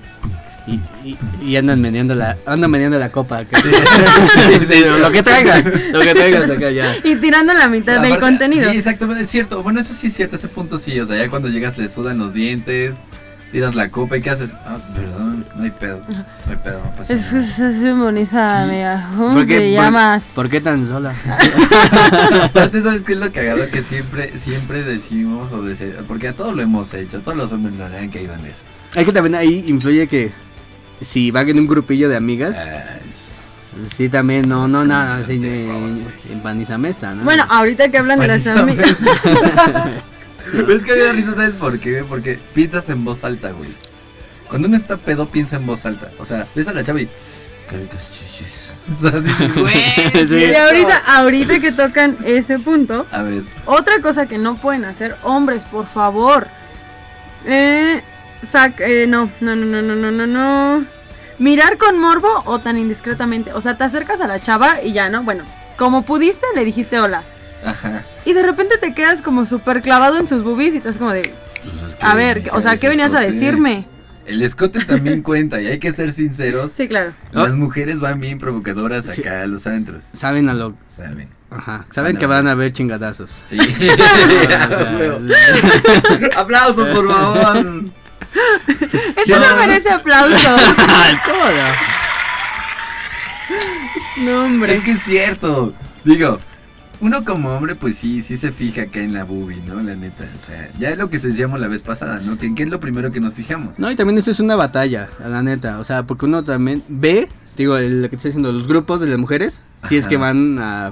[0.68, 3.45] Y, y, y andan meneando la, andan meneando la copa.
[3.45, 3.55] que-
[4.68, 6.93] Sí, lo que traigas, lo que traigas acá ya.
[7.05, 8.70] Y tirando la mitad del contenido.
[8.72, 9.63] Sí, exactamente, es cierto.
[9.63, 10.99] Bueno, eso sí es cierto, ese punto sí.
[10.99, 12.97] O sea, ya cuando llegas le sudan los dientes,
[13.53, 14.49] tiras la copa y ¿qué haces?
[14.65, 16.01] Ah, perdón, no hay pedo.
[16.09, 18.63] No hay pedo, no pasa Es que es muy bonita, Sí.
[18.70, 19.09] amiga.
[19.15, 20.24] ¿Cómo ¿Por qué, te por- llamas?
[20.36, 21.15] ¿Por qué tan sola?
[22.43, 23.65] Aparte, ¿sabes qué es lo cagado?
[23.72, 27.76] Que siempre, siempre decimos o dese- porque a todos lo hemos hecho, todos los hombres
[27.76, 28.65] nos han caído en eso.
[28.95, 30.32] Es que también ahí influye que
[31.01, 32.97] si van en un grupillo de amigas, Ah,
[33.95, 35.41] sí también, no, no, no, no, sí,
[36.31, 37.23] empanizame esta, ¿no?
[37.23, 38.95] Bueno, ahorita que hablan de las amigas.
[40.47, 42.05] Es que da risa, ¿sabes por qué?
[42.07, 43.69] Porque piensas en voz alta, güey.
[44.47, 46.09] Cuando uno está pedo, piensa en voz alta.
[46.19, 47.09] O sea, ves a la chava y.
[48.97, 49.75] O sea, dices, güey.
[50.27, 50.35] Sí.
[50.35, 55.17] Y ahorita, ahorita que tocan ese punto, A ver, Otra cosa que no pueden hacer
[55.23, 56.47] hombres, por favor.
[57.45, 58.01] Eh,
[58.41, 60.85] Sac, eh, no, no, no, no, no, no, no.
[61.39, 63.53] Mirar con morbo o tan indiscretamente.
[63.53, 65.23] O sea, te acercas a la chava y ya, ¿no?
[65.23, 65.43] Bueno,
[65.77, 67.23] como pudiste, le dijiste hola.
[67.65, 68.03] Ajá.
[68.25, 71.21] Y de repente te quedas como súper clavado en sus boobies y estás como de.
[71.21, 73.85] Pues a ver, o sea, ¿qué venías a decirme?
[74.25, 76.71] El escote también cuenta y hay que ser sinceros.
[76.71, 77.13] Sí, claro.
[77.31, 80.09] Las mujeres van bien provocadoras acá a los antros.
[80.13, 80.75] Saben a lo.
[80.89, 81.29] Saben.
[81.49, 83.29] Ajá, saben que van a haber chingadazos.
[83.47, 83.57] Sí.
[86.35, 87.85] Aplausos, por favor.
[89.15, 90.38] Eso no merece aplauso.
[91.25, 91.75] Toda.
[94.23, 94.75] No, hombre.
[94.75, 95.73] Es que es cierto.
[96.03, 96.39] Digo,
[96.99, 99.81] uno como hombre, pues sí, sí se fija acá en la boobie, ¿no?
[99.81, 100.23] La neta.
[100.41, 102.38] O sea, ya es lo que se decíamos la vez pasada, ¿no?
[102.38, 103.77] Que, ¿Qué es lo primero que nos fijamos?
[103.79, 105.79] No, y también esto es una batalla, la neta.
[105.79, 109.07] O sea, porque uno también ve, digo, el- lo que estoy diciendo, los grupos de
[109.07, 110.91] las mujeres, si es que van a.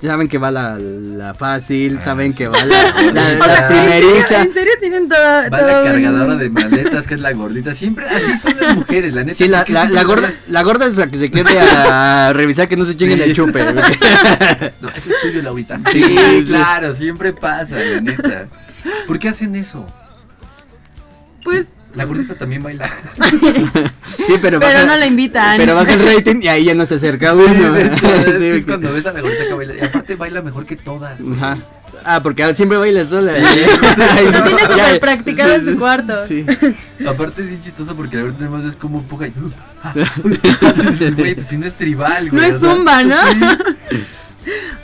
[0.00, 2.38] ya Saben que va la, la fácil, Ah, saben sí.
[2.38, 4.42] que va la, la, la sea, ¿en serio, primeriza.
[4.42, 7.74] en serio tienen toda, Va la un- cargadora de maletas, que es la gordita.
[7.74, 9.36] Siempre así son las mujeres, la neta.
[9.38, 12.84] Sí, la, la, gorda, la gorda es la que se quede a revisar que no
[12.84, 13.24] se chinguen Sí.
[13.24, 13.64] el chupe.
[14.80, 15.80] No, ese es tuyo, Laurita.
[15.90, 16.44] Sí, Sí, sí.
[16.46, 18.46] claro, siempre pasa, la neta.
[19.06, 19.86] ¿Por qué hacen eso?
[21.42, 21.66] Pues,
[21.96, 22.88] La gordita también baila.
[24.26, 25.56] Sí, pero, pero baja, no la invitan.
[25.58, 27.72] pero baja el rating y ahí ya no se acerca uno.
[27.72, 29.74] de hecho, es, Sí, es cuando ves a la gordita que baila.
[29.74, 31.20] Y aparte baila mejor que todas.
[31.20, 31.34] güey.
[31.36, 31.58] Ajá.
[32.04, 33.32] Ah, porque siempre baila sola.
[33.34, 33.60] Sí.
[34.32, 36.26] Lo tiene súper practicado en sí, su cuarto.
[36.26, 36.44] Sí.
[37.06, 39.32] Aparte es bien chistoso porque la gordita nada más ves cómo empuja y...
[40.90, 42.40] Dices, Güey, pues si no es tribal, güey.
[42.40, 43.16] No es zumba, ¿no?
[43.90, 44.04] sí.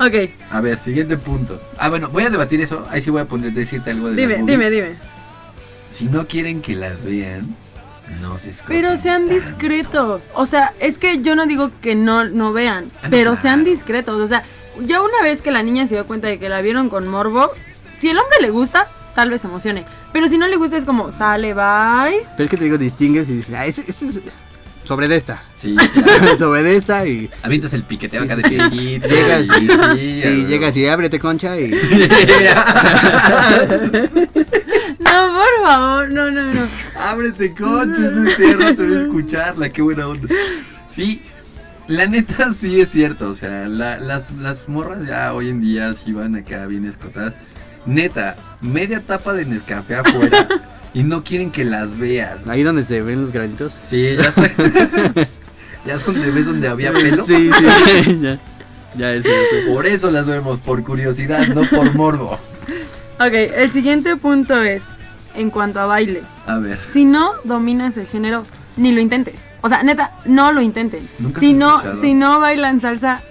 [0.00, 1.60] Ok, A ver, siguiente punto.
[1.78, 2.84] Ah, bueno, voy a debatir eso.
[2.90, 5.11] Ahí sí voy a poner, decirte algo de dime, dime, dime.
[5.92, 7.54] Si no quieren que las vean,
[8.20, 9.34] no se esconden Pero sean tanto.
[9.34, 10.24] discretos.
[10.34, 13.36] O sea, es que yo no digo que no, no vean, Ah, no, pero claro.
[13.36, 14.20] sean discretos.
[14.20, 14.42] O sea,
[14.86, 17.50] ya una vez que la niña se dio cuenta de que la vieron con morbo,
[17.98, 19.84] si el hombre le gusta, tal vez se emocione.
[20.12, 22.26] Pero si no le gusta, es como, sale, bye.
[22.36, 23.96] Pero es que te digo, distingues y dices, ah, este es
[24.84, 25.44] sobre de esta.
[25.54, 26.36] Sí, claro.
[26.38, 27.30] sobre de esta y.
[27.42, 28.98] Avientas el piqueteo Sí, acá de sí, sí.
[28.98, 29.68] Llegas, y-
[30.22, 31.70] sí, llegas y ábrete concha y.
[35.12, 36.60] No, por favor, no, no, no.
[36.98, 37.98] Ábrete, coches,
[38.38, 40.28] ese rato voy a escucharla, qué buena onda.
[40.88, 41.22] Sí,
[41.88, 45.92] la neta sí es cierto, o sea, la- las, las morras ya hoy en día
[45.94, 47.34] sí van acá bien escotadas.
[47.84, 50.46] Neta, media tapa de Nescafé afuera
[50.94, 52.46] y no quieren que las veas.
[52.46, 53.76] Ahí donde se ven los granitos.
[53.88, 55.26] Sí, ya está.
[55.84, 57.24] Ya donde ves donde había pelo.
[57.24, 57.50] Sí,
[58.04, 58.38] sí, ya.
[58.96, 59.72] Ya es cierto.
[59.74, 62.38] Por eso las vemos, por curiosidad, no por morbo.
[63.18, 64.90] Ok, el siguiente punto es,
[65.34, 66.78] en cuanto a baile, A ver.
[66.86, 68.44] si no dominas el género,
[68.76, 69.48] ni lo intentes.
[69.60, 71.08] O sea, neta, no lo intenten.
[71.18, 72.00] Nunca Si no, escuchado.
[72.00, 73.22] si no bailan salsa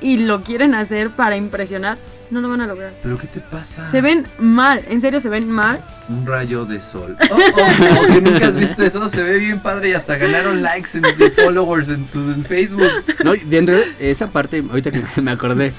[0.00, 1.98] y lo quieren hacer para impresionar,
[2.30, 2.92] no lo van a lograr.
[3.02, 3.86] ¿Pero qué te pasa?
[3.86, 5.80] Se ven mal, en serio se ven mal.
[6.10, 7.16] Un rayo de sol.
[7.30, 7.62] Oh, oh,
[8.02, 9.08] oh, que nunca has visto eso.
[9.08, 12.88] Se ve bien padre y hasta ganaron likes en, de followers en su en Facebook.
[13.24, 15.72] No, y dentro de esa parte, ahorita que me acordé.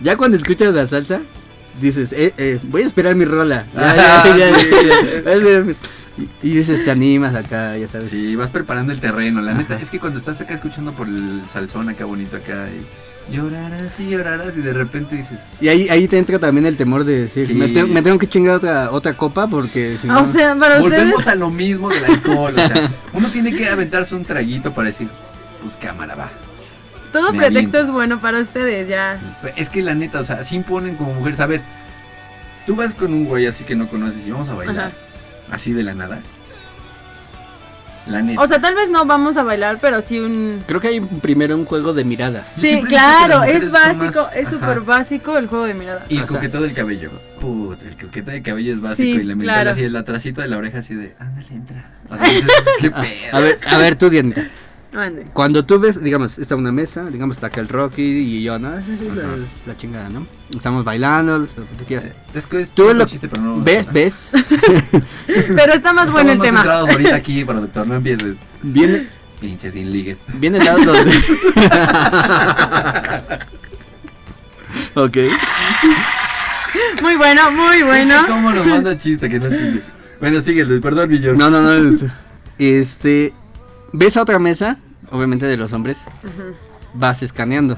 [0.00, 1.20] ya cuando escuchas la salsa,
[1.80, 3.66] dices, eh, eh, voy a esperar mi rola.
[6.42, 8.08] Y dices, te animas acá, ya sabes.
[8.08, 9.40] Sí, vas preparando el terreno.
[9.40, 13.34] La neta, es que cuando estás acá escuchando por el salsón acá bonito acá y
[13.34, 17.04] llorarás y llorarás y de repente dices, Y ahí, ahí te entra también el temor
[17.04, 17.54] de decir, Sí.
[17.54, 20.20] me, te- me tengo que chingar otra, otra copa porque si no...
[20.20, 22.54] O sea, para volvemos ustedes, a lo mismo del alcohol.
[22.54, 25.08] O sea, uno tiene que aventarse un traguito para decir,
[25.62, 26.28] pues cámara va.
[27.12, 27.78] Todo me pretexto aviento.
[27.78, 29.18] es bueno para ustedes, ya.
[29.56, 31.40] Es que la neta, o sea, sí imponen como mujeres.
[31.40, 31.60] A ver,
[32.66, 34.78] tú vas con un güey así que no conoces y vamos a bailar.
[34.78, 34.90] Ajá.
[35.50, 36.18] Así de la nada.
[38.06, 38.40] La neta.
[38.40, 40.64] O sea, tal vez no vamos a bailar, pero sí un...
[40.66, 42.46] Creo que hay primero un juego de miradas.
[42.56, 46.06] Sí, claro, es básico, más- es súper básico el juego de mirada.
[46.08, 47.10] Y el O sea- coqueteo del cabello.
[47.40, 48.96] Put, el coqueteo del cabello es básico.
[48.96, 49.70] Sí, y la mental claro.
[49.72, 51.90] así, el atrasito de la oreja así de, ándale, entra.
[52.08, 52.50] O sea, dices,
[52.80, 53.02] qué pedo.
[53.32, 54.44] A ver, a ver, tú, Dianita.
[55.32, 58.76] Cuando tú ves, digamos, está una mesa, digamos, está acá el Rocky y yo, ¿no?
[58.76, 60.26] Es la, es la chingada, ¿no?
[60.50, 62.06] Estamos bailando, lo que tú quieras.
[62.34, 63.60] Es que es Tú lo chiste, pero no.
[63.62, 64.30] ves, ves,
[65.26, 66.54] Pero está más bueno el tema.
[66.58, 68.34] más centrados ahorita aquí, productor, no empieces.
[68.62, 69.06] viene,
[69.40, 70.22] Pinches sin ligues.
[70.34, 71.12] viene el lado donde...
[74.94, 75.16] ok.
[77.02, 78.24] Muy bueno, muy bueno.
[78.26, 79.84] ¿Cómo nos manda chiste que no chingues?
[80.18, 81.38] Bueno, síguelo, perdón, mi George.
[81.38, 81.96] No, no, no.
[82.58, 83.32] Este,
[83.92, 84.78] ves a otra mesa,
[85.10, 85.98] obviamente de los hombres,
[86.94, 87.76] vas escaneando.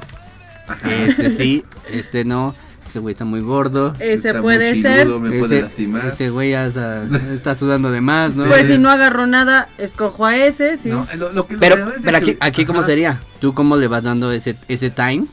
[0.88, 2.54] Este sí, este no,
[2.86, 3.94] ese güey está muy gordo.
[3.98, 5.06] Ese Está puede muy ser.
[5.08, 6.06] me puede Ese, lastimar.
[6.06, 7.04] ese güey ya está,
[7.34, 8.44] está sudando de más, ¿no?
[8.46, 10.88] Pues si no agarró nada, escojo a ese, sí.
[10.88, 13.20] No, lo, lo que Pero, pero que- aquí, aquí ¿cómo sería?
[13.40, 15.24] ¿Tú cómo le vas dando ese, ese time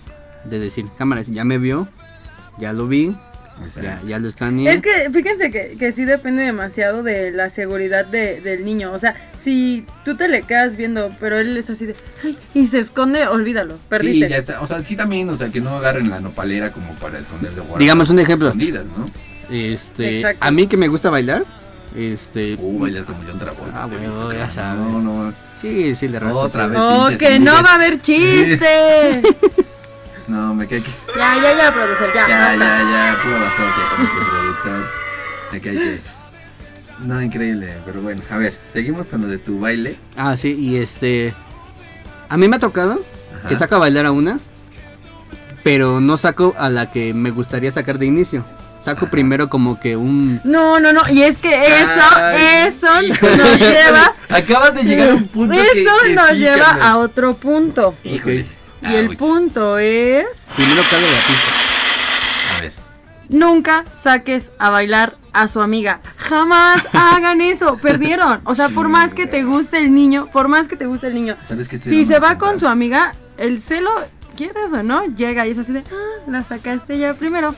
[0.45, 1.87] de decir, cámaras, ya me vio,
[2.57, 3.15] ya lo vi,
[3.59, 4.07] ya, Exacto.
[4.07, 4.73] ya lo escaneé?
[4.73, 8.91] Es que fíjense que, que sí depende demasiado de la seguridad de- del niño.
[8.91, 12.67] O sea, si tú te le quedas viendo, pero él es así de, ay, y
[12.67, 14.25] se esconde, olvídalo, perdiste.
[14.27, 14.61] Sí, ya está.
[14.61, 18.09] O sea, sí también, o sea, que no agarren la nopalera como para esconderse Digamos
[18.09, 18.47] un ejemplo.
[18.49, 19.09] escondidas, ¿no?
[19.55, 20.45] Este, Exacto.
[20.45, 21.43] a mí que me gusta bailar,
[21.95, 23.83] este, Uh, bailas como John Travolta.
[23.83, 24.79] Ah, bueno, visto, ya sabes.
[24.79, 25.33] No, no.
[25.59, 26.37] sí, sí, le raspo.
[26.39, 26.79] Otra vez.
[26.79, 29.21] Oh, que no va a haber chiste.
[30.29, 30.91] No, me cae que.
[31.17, 32.27] ya, ya, ya, producer, ya.
[32.27, 32.55] Ya, basta.
[32.57, 34.85] ya, ya, pura basofia con este productor.
[35.51, 35.99] Me cae que.
[37.05, 39.95] No, increíble, pero bueno, a ver, seguimos con lo de tu baile.
[40.17, 41.33] Ah, sí, y este,
[42.27, 43.01] a mí me ha tocado
[43.39, 43.47] Ajá.
[43.47, 44.37] que saca a bailar a una,
[45.63, 48.43] pero no saco a la que me gustaría sacar de inicio.
[48.81, 50.39] Saco primero como que un...
[50.45, 53.37] No, no, no, y es que eso, Ay, eso híjole.
[53.37, 56.81] nos lleva, Acabas de llegar a un punto que- eso que nos sí, lleva carnal.
[56.87, 57.95] a otro punto.
[58.05, 58.45] Híjole.
[58.81, 62.57] Y el punto es, Primero que de la pista.
[62.57, 62.71] A ver.
[63.27, 65.99] nunca saques a bailar a su amiga.
[66.17, 68.41] Jamás hagan eso, perdieron.
[68.45, 71.13] O sea, por más que te guste el niño, por más que te guste el
[71.13, 71.71] niño, ¿Sabes?
[71.71, 73.91] Este si no se va con su amiga, el celo,
[74.35, 77.53] quieras o no, llega y es así de, ah, la sacaste ya primero.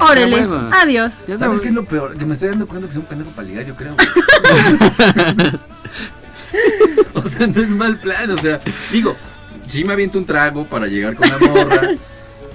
[0.00, 0.70] Órale, hueva.
[0.80, 1.24] adiós.
[1.26, 2.16] Ya ¿Sabes sabes qué es lo peor?
[2.16, 3.96] Que me estoy dando cuenta que soy un pendejo para ligar, yo creo.
[7.14, 8.60] o sea, no es mal plan, o sea,
[8.92, 9.16] digo,
[9.68, 11.90] sí me aviento un trago para llegar con la morra.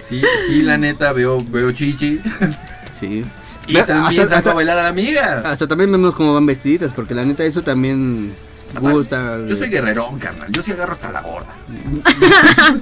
[0.03, 2.19] Sí, sí, la neta, veo, veo chichi.
[2.99, 3.23] Sí.
[3.67, 5.41] Y Ve, también hasta- hasta- a bailar a la amiga.
[5.45, 8.33] Hasta también vemos cómo van vestiditas, porque la neta eso también
[8.81, 9.37] gusta.
[9.47, 10.51] Yo soy guerrerón, carnal.
[10.51, 11.53] Yo sí agarro hasta la gorda.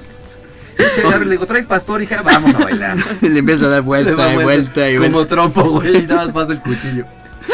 [0.78, 2.96] Yo sí agarro y le digo, traes pastor, hija, vamos a bailar.
[3.20, 5.34] Le empieza a dar vuelta y vuelta y Como vuelta.
[5.34, 7.04] trompo, güey, y nada más pasa el cuchillo.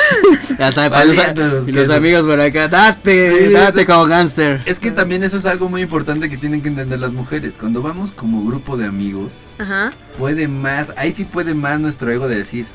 [0.59, 1.90] Ya sabe, para los, los y los quesos.
[1.96, 4.61] amigos por acá, date, date como gangster.
[4.66, 7.57] Es que también eso es algo muy importante que tienen que entender las mujeres.
[7.59, 9.92] Cuando vamos como grupo de amigos, Ajá.
[10.18, 12.66] puede más, ahí sí puede más nuestro ego de decir,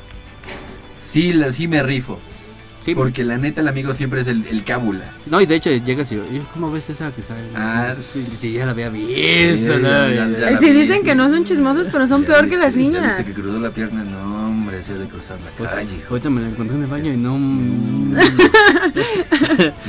[1.00, 2.18] sí, la- sí me rifo.
[2.84, 5.04] Sí, Porque la neta el amigo siempre es el, el cábula.
[5.26, 7.40] No, y de hecho llegas y "Oye, ¿cómo ves esa que sale?
[7.56, 9.88] Ah, sí, sí, ya la había Sí, visto, ¿no?
[9.88, 10.72] ya- ya- ya la Si vi.
[10.82, 13.16] dicen que no son chismosos, pero son Ya peor que las niñas.
[13.16, 15.96] viste que cruzó la pierna, no, hombre, se de cruzar la Ahorita- calle.
[15.96, 16.08] hijo.
[16.10, 17.38] Ahorita me la encontré en el baño y no.
[17.38, 18.14] mm,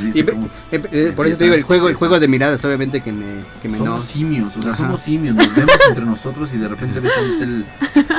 [0.03, 2.27] ¿Viste Y ve- cómo eh, eh, por eso te digo, el juego, el juego de
[2.27, 3.25] miradas, obviamente que me,
[3.61, 4.05] que me Somos no.
[4.05, 4.77] simios, o sea, Ajá.
[4.83, 7.65] somos simios, nos vemos entre nosotros y de repente ves el...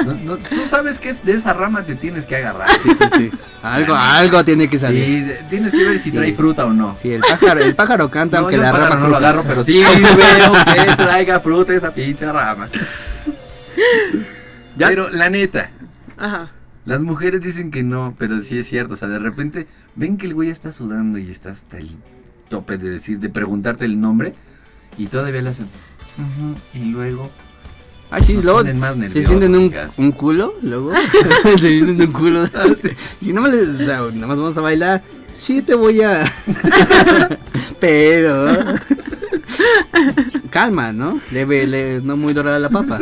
[0.07, 2.68] No, no, tú sabes que es de esa rama te tienes que agarrar.
[2.83, 3.31] Sí, sí, sí.
[3.62, 5.37] Algo, algo tiene que salir.
[5.39, 6.17] Sí, tienes que ver si Sí.
[6.17, 6.97] trae fruta o no.
[7.01, 9.45] Sí, el pájaro, el pájaro canta No, aunque yo la pájaro rama no lo agarro,
[9.47, 9.83] pero sí
[10.17, 10.53] veo
[10.87, 12.69] que traiga fruta esa pinche rama.
[14.77, 15.71] Ya- Pero la neta,
[16.19, 16.51] Ajá.
[16.85, 18.95] las mujeres dicen que no, pero sí es cierto.
[18.95, 21.89] O sea, de repente ven que el güey está sudando y está hasta el
[22.51, 24.35] tope de decir, de preguntarte el nombre
[24.99, 25.69] y todavía le hacen.
[26.75, 27.31] Y luego.
[28.11, 30.93] Ah, sí, luego se sienten un, un culo, luego
[31.45, 32.45] se sienten un culo.
[33.21, 35.03] si no me les, o sea, nada más vamos a bailar,
[35.33, 36.25] sí te voy a...
[37.81, 38.49] Pero...
[40.51, 41.21] Calma, ¿no?
[41.33, 43.01] Leve, le- no muy dorada la papa.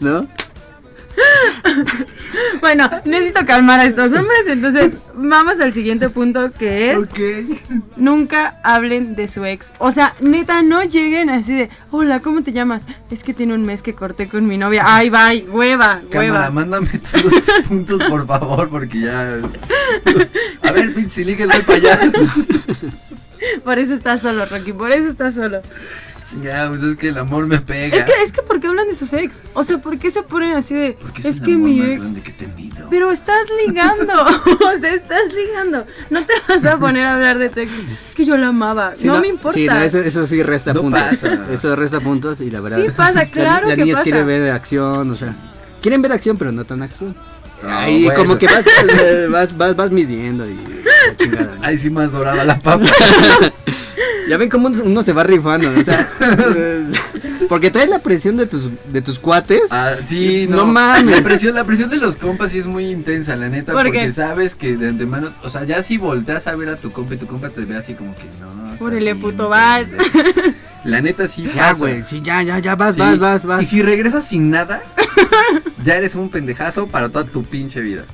[0.00, 0.26] ¿No?
[2.60, 7.10] Bueno, necesito calmar a estos hombres, entonces vamos al siguiente punto que es
[7.96, 9.72] nunca hablen de su ex.
[9.78, 12.86] O sea, neta, no lleguen así de, hola, ¿cómo te llamas?
[13.10, 14.82] Es que tiene un mes que corté con mi novia.
[14.86, 16.50] Ay, bye, hueva, Cámara, hueva.
[16.50, 19.38] mándame todos tus puntos, por favor, porque ya.
[20.62, 22.12] A ver, pinche ligue, voy para allá.
[23.62, 25.60] Por eso estás solo, Rocky, por eso estás solo.
[26.34, 27.96] Chingada, pues es que el amor me pega.
[27.96, 29.44] Es que, es que, ¿por qué hablan de sus ex?
[29.54, 32.00] O sea, ¿por qué se ponen así de, Porque es, que amor mi más ex...
[32.00, 32.34] grande que.
[32.90, 35.86] Pero estás ligando, o sea, estás ligando.
[36.10, 37.72] No te vas a poner a hablar de tu ex.
[38.08, 39.54] Es que yo la amaba, Sí, no, me importa.
[39.54, 41.00] Sí, no, eso, eso sí resta No puntos.
[41.02, 41.46] pasa.
[41.50, 42.78] Eso resta puntos y la verdad.
[42.82, 44.04] Sí pasa, claro Las que niñas pasa.
[44.04, 45.34] quieren ver acción, o sea.
[45.80, 47.14] Quieren ver acción, pero no tan acción.
[47.62, 48.18] No, Ahí bueno.
[48.18, 48.64] como que vas,
[49.30, 51.54] vas, vas, vas midiendo y la chingada.
[51.56, 51.64] ¿no?
[51.66, 52.84] Ahí sí más dorada la papa.
[54.28, 55.80] Ya ven cómo uno se va rifando, ¿no?
[55.80, 56.08] o sea,
[57.48, 59.62] porque trae la presión de tus, de tus cuates.
[59.70, 61.16] Ah, sí, no, No mames.
[61.18, 64.00] La presión, la presión de los compas sí es muy intensa, la neta, ¿Por porque
[64.00, 64.12] qué?
[64.12, 67.18] sabes que de antemano, o sea, ya si volteas a ver a tu compa y
[67.18, 68.84] tu compa te ve así como que no.
[68.84, 69.88] Órale, puto, vas.
[70.84, 73.00] La neta sí ya, güey, sí, ya, ya, ya, vas, Sí.
[73.00, 73.62] vas, vas, vas.
[73.62, 74.82] Y si regresas sin nada,
[75.84, 78.04] ya eres un pendejazo para toda tu pinche vida.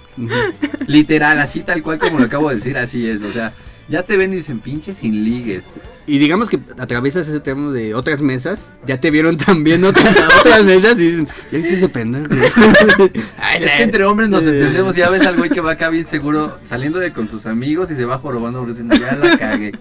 [0.87, 3.23] Literal, así tal cual como lo acabo de decir, así es.
[3.23, 3.53] O sea,
[3.91, 5.65] ya te ven y dicen pinche sin ligues.
[6.07, 10.65] Y digamos que atraviesas ese tema de otras mesas, ya te vieron también otras, otras
[10.65, 12.27] mesas y dicen, ya viste ese pendejo.
[13.39, 14.95] Ay, Es que entre hombres nos entendemos.
[14.95, 17.97] Ya ves al güey que va acá bien seguro, saliendo de con sus amigos y
[17.97, 19.73] se va jorobando diciendo, ya la cagué.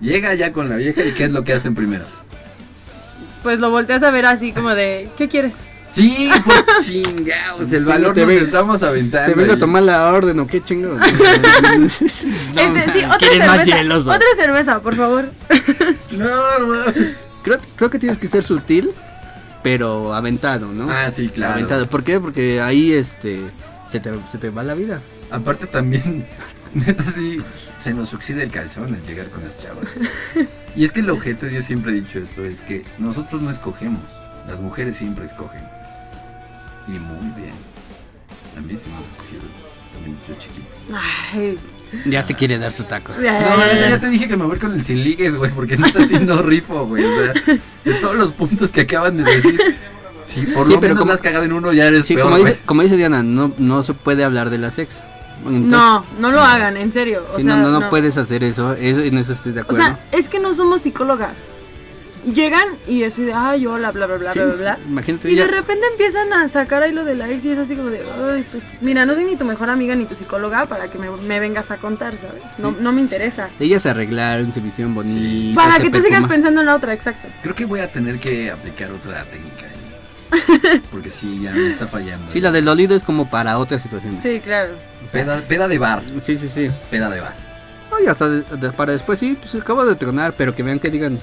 [0.00, 2.04] Llega ya con la vieja y ¿qué es lo que hacen primero?
[3.42, 5.66] Pues lo volteas a ver así como de, ¿qué quieres?
[5.94, 9.28] Sí, pues chingados, el valor Te nos ven- estamos aventando.
[9.32, 10.94] Te vengo a tomar la orden, ¿o qué chingo?
[10.94, 11.04] No,
[12.60, 13.76] Este, sí, otra ¿Quieres más cerveza.
[13.76, 15.30] hielos, otra cerveza, por favor.
[16.12, 16.84] No, no.
[17.42, 18.90] Creo, creo que tienes que ser sutil,
[19.62, 20.90] pero aventado, ¿no?
[20.90, 21.54] Ah, sí, claro.
[21.54, 21.86] Aventado.
[21.88, 22.18] ¿Por qué?
[22.20, 23.40] Porque ahí este
[23.90, 25.00] se te, se te va la vida.
[25.30, 26.26] Aparte también,
[26.74, 27.40] neta sí,
[27.78, 29.86] se nos oxida el calzón al llegar con las chavas.
[30.74, 34.02] Y es que el objeto, yo siempre he dicho esto, es que nosotros no escogemos,
[34.48, 35.62] las mujeres siempre escogen.
[36.88, 37.54] Y muy bien.
[38.56, 39.42] A mí sí me han escogido,
[39.92, 40.78] también yo chiquitos.
[41.32, 41.58] Ay,
[42.06, 43.12] Ya se quiere dar su taco.
[43.16, 46.02] No, ya, te dije que me voy con el sin ligues, güey, porque no está
[46.02, 47.04] haciendo rifo, güey.
[47.04, 47.32] O sea,
[47.84, 49.76] de todos los puntos que acaban de decir.
[50.26, 52.26] Sí, por Sí, lo pero menos como- has cagado en uno, ya eres Sí, peor,
[52.30, 55.00] como dice, como dice Diana, no, no se puede hablar de la sexo.
[55.46, 57.24] Entonces, No, no lo hagan, en serio.
[57.32, 59.62] O sí, sea, no, no, no puedes hacer eso, eso, en eso estoy de O
[59.62, 59.82] acuerdo.
[59.84, 61.32] sea, es que no somos psicólogas.
[62.34, 64.78] Llegan y así de, ay, hola, bla, bla, bla, Sí, bla, bla, bla.
[64.88, 67.58] Imagínate, Y ya- de repente empiezan a sacar ahí lo de la ex y es
[67.58, 70.66] así como de, ay, pues mira, no soy ni tu mejor amiga ni tu psicóloga
[70.66, 72.42] para que me, me vengas a contar, ¿sabes?
[72.58, 73.48] No, no me interesa.
[73.60, 75.56] ellas se arreglaron, se vistieron bonitas.
[75.62, 77.28] Para se que tú sigas pensando en la otra, exacto.
[77.42, 80.80] Creo que voy a tener que aplicar otra técnica ahí.
[80.90, 82.30] Porque sí, ya me está fallando.
[82.32, 84.22] Sí, la del dolido es como para otras situaciones.
[84.22, 84.72] Sí, claro.
[85.12, 86.02] Peda, peda de bar.
[86.20, 86.70] Sí, sí, sí.
[86.90, 87.34] Peda de bar.
[87.90, 90.78] No, y hasta de- de- para después sí, pues acabo de tronar, pero que vean
[90.78, 91.18] que digan,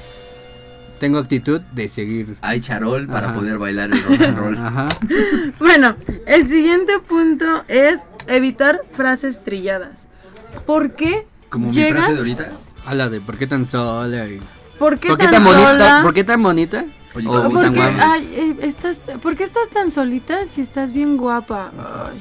[1.00, 2.38] tengo actitud de seguir.
[2.42, 3.36] Hay charol para Ajá.
[3.36, 4.58] poder bailar el rock and roll.
[4.60, 4.88] Ajá.
[5.60, 10.08] Bueno, el siguiente punto es evitar frases trilladas.
[10.66, 11.98] ¿Por qué Como mi llegan?
[11.98, 12.52] frase de ahorita.
[12.86, 14.40] Habla de por qué tan sola y-
[14.80, 16.00] ¿Por qué, ¿Por qué tan, tan bonita?
[16.04, 16.86] ¿Por qué tan bonita?
[17.16, 18.14] Oye, O ¿cómo ¿Por tan qué, guapa.
[18.14, 21.72] ay, eh, estás, ¿Por qué estás tan solita si estás bien guapa?
[21.78, 22.20] Ay.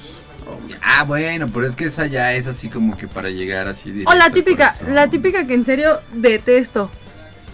[0.83, 4.15] Ah, bueno, pero es que esa ya es así como que para llegar así O
[4.15, 6.91] la típica, la típica que en serio detesto.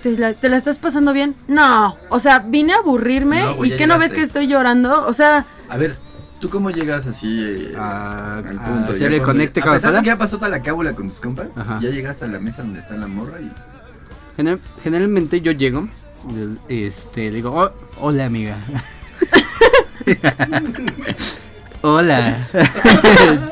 [0.02, 1.36] ¿Te la, te la estás pasando bien?
[1.48, 1.96] No.
[2.08, 5.06] O sea, vine a aburrirme No, y que no ves que estoy llorando.
[5.06, 5.96] O sea, A ver,
[6.40, 8.92] ¿tú cómo llegas así eh, A- al a punto?
[8.92, 9.96] hacer Ya el conecte A pesar cabezada.
[9.98, 11.78] de que ya pasó toda la cábula con tus compas, Ajá.
[11.82, 13.50] ya llegaste a la mesa donde está la morra y...
[14.36, 15.86] General- generalmente yo llego,
[16.68, 17.70] este, le digo, "Oh,
[18.06, 18.56] hola amiga.
[21.82, 22.48] hola.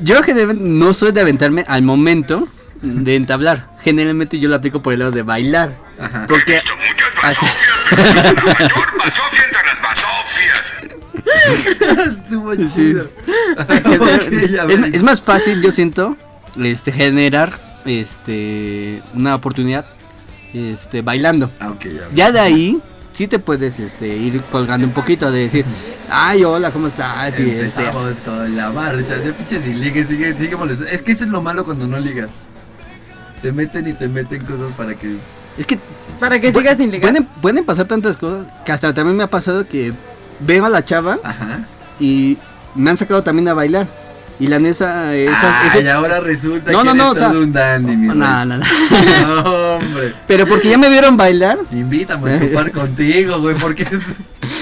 [0.00, 2.46] Yo generalmente no soy de aventarme al momento
[2.86, 3.70] de entablar.
[3.82, 5.74] Generalmente yo lo aplico por el lado de bailar.
[5.98, 6.26] Ajá.
[6.28, 6.56] Porque
[7.22, 7.46] así-
[12.08, 12.68] Estuvo Sí.
[12.74, 13.10] chido.
[13.56, 14.94] Ok, ya es, ves.
[14.94, 16.16] es más fácil, yo siento,
[16.62, 17.52] este generar
[17.84, 19.86] este una oportunidad
[20.52, 21.50] este bailando.
[21.60, 22.00] Ah, ok, ya.
[22.14, 22.80] Ya de ahí
[23.12, 25.64] sí te puedes este ir colgando un poquito de decir,
[26.10, 27.84] "Ay, hola, ¿cómo estás?" y este
[28.24, 30.90] con la marcha, de pinches y ligue, sigue, sigue molestando.
[30.90, 32.30] Es que eso es lo malo cuando no ligas.
[33.42, 35.16] Te meten y te meten cosas para que.
[35.58, 35.78] es que
[36.18, 37.10] Para que sigas sin ligar.
[37.10, 39.92] Pueden, pueden pasar tantas cosas que hasta también me ha pasado que
[40.40, 41.60] veo a la chava Ajá.
[42.00, 42.38] y
[42.74, 43.86] me han sacado también a bailar.
[44.38, 47.28] Y la nesa, esa, Ay, ese- ahora resulta No, que no, eres no, o sea-
[47.30, 48.64] todo un dandy, mi No, no, no.
[49.26, 50.12] No, hombre.
[50.26, 51.58] Pero porque ya me vieron bailar.
[51.72, 53.86] Invítame a chupar contigo, güey, porque.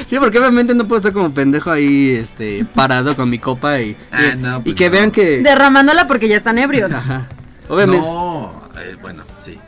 [0.07, 3.97] Sí, porque obviamente no puedo estar como pendejo ahí, este, parado con mi copa y,
[4.12, 4.93] Ah, y- no, y pues que no.
[4.93, 5.39] vean que...
[5.43, 6.93] Derramándola porque ya están ebrios.
[6.93, 7.27] Ajá.
[7.68, 8.07] Obviamente.
[8.07, 9.59] No, eh, bueno, sí.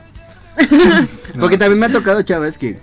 [1.38, 2.78] Porque también me ha tocado, chavas, que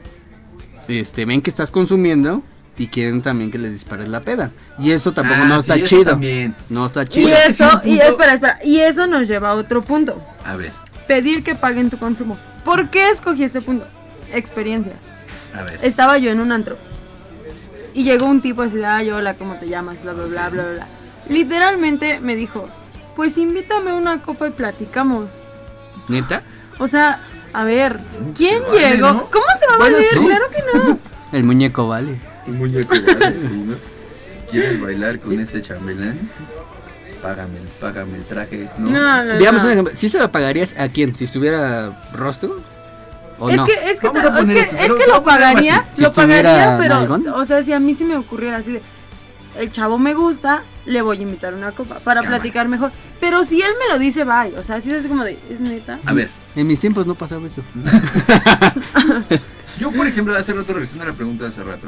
[0.87, 2.43] este, ven que estás consumiendo
[2.77, 4.51] y quieren también que les dispares la peda.
[4.79, 6.03] Y eso tampoco Ah, no sí, está eso chido.
[6.11, 6.55] también.
[6.69, 7.29] No está Y chido.
[7.47, 8.59] eso, sí, y espera, espera.
[8.63, 10.21] Y eso nos lleva a otro punto.
[10.45, 10.71] A ver,
[11.07, 12.37] Pedir que paguen tu consumo.
[12.63, 13.85] ¿Por qué escogí este punto?
[14.31, 14.93] Experiencia.
[15.53, 15.79] a ver.
[15.83, 16.77] Estaba yo en un antro.
[17.93, 20.01] Y llegó un tipo así de, ay, hola, ¿cómo te llamas?
[20.01, 20.87] Bla, bla, bla, bla, bla.
[21.29, 22.65] Literalmente me dijo,
[23.15, 25.42] pues invítame una copa y platicamos.
[26.07, 26.43] ¿Neta?
[26.79, 27.19] O sea,
[27.53, 27.99] a ver,
[28.35, 29.07] ¿quién se vale, llegó?
[29.13, 29.25] ¿no?
[29.29, 30.09] ¿Cómo se va a Bueno, valer?
[30.11, 30.25] sí.
[30.25, 30.99] Claro que no.
[31.37, 32.19] El muñeco vale.
[32.47, 33.35] Un muñeco, ¿vale?
[33.47, 33.75] Sí, ¿no?
[34.51, 36.19] ¿Quieres bailar con este chambelán?
[37.21, 38.89] Págame, el- págame el traje, ¿no?
[38.91, 39.67] No, no, Digamos no.
[39.67, 41.15] un ejemplo, ¿sí se lo pagarías a quién?
[41.15, 42.61] ¿Si estuviera rostro?
[43.39, 43.65] ¿O es no?
[43.65, 45.85] que, es que, es que, esto, es que lo pagaría.
[45.93, 47.27] Si lo estuviera pagaría, pero, nalgón.
[47.29, 48.81] o sea, si a mí sí me ocurriera así de,
[49.57, 52.37] el chavo me gusta, le voy a invitar una copa para Cámara.
[52.37, 52.91] platicar mejor.
[53.19, 55.61] Pero si él me lo dice, bye, o sea, si es así como de, es
[55.61, 55.99] neta.
[56.05, 57.61] A ver, En mis tiempos no pasaba eso.
[59.79, 61.87] yo por ejemplo, hace rato, regresando a la pregunta de hace rato,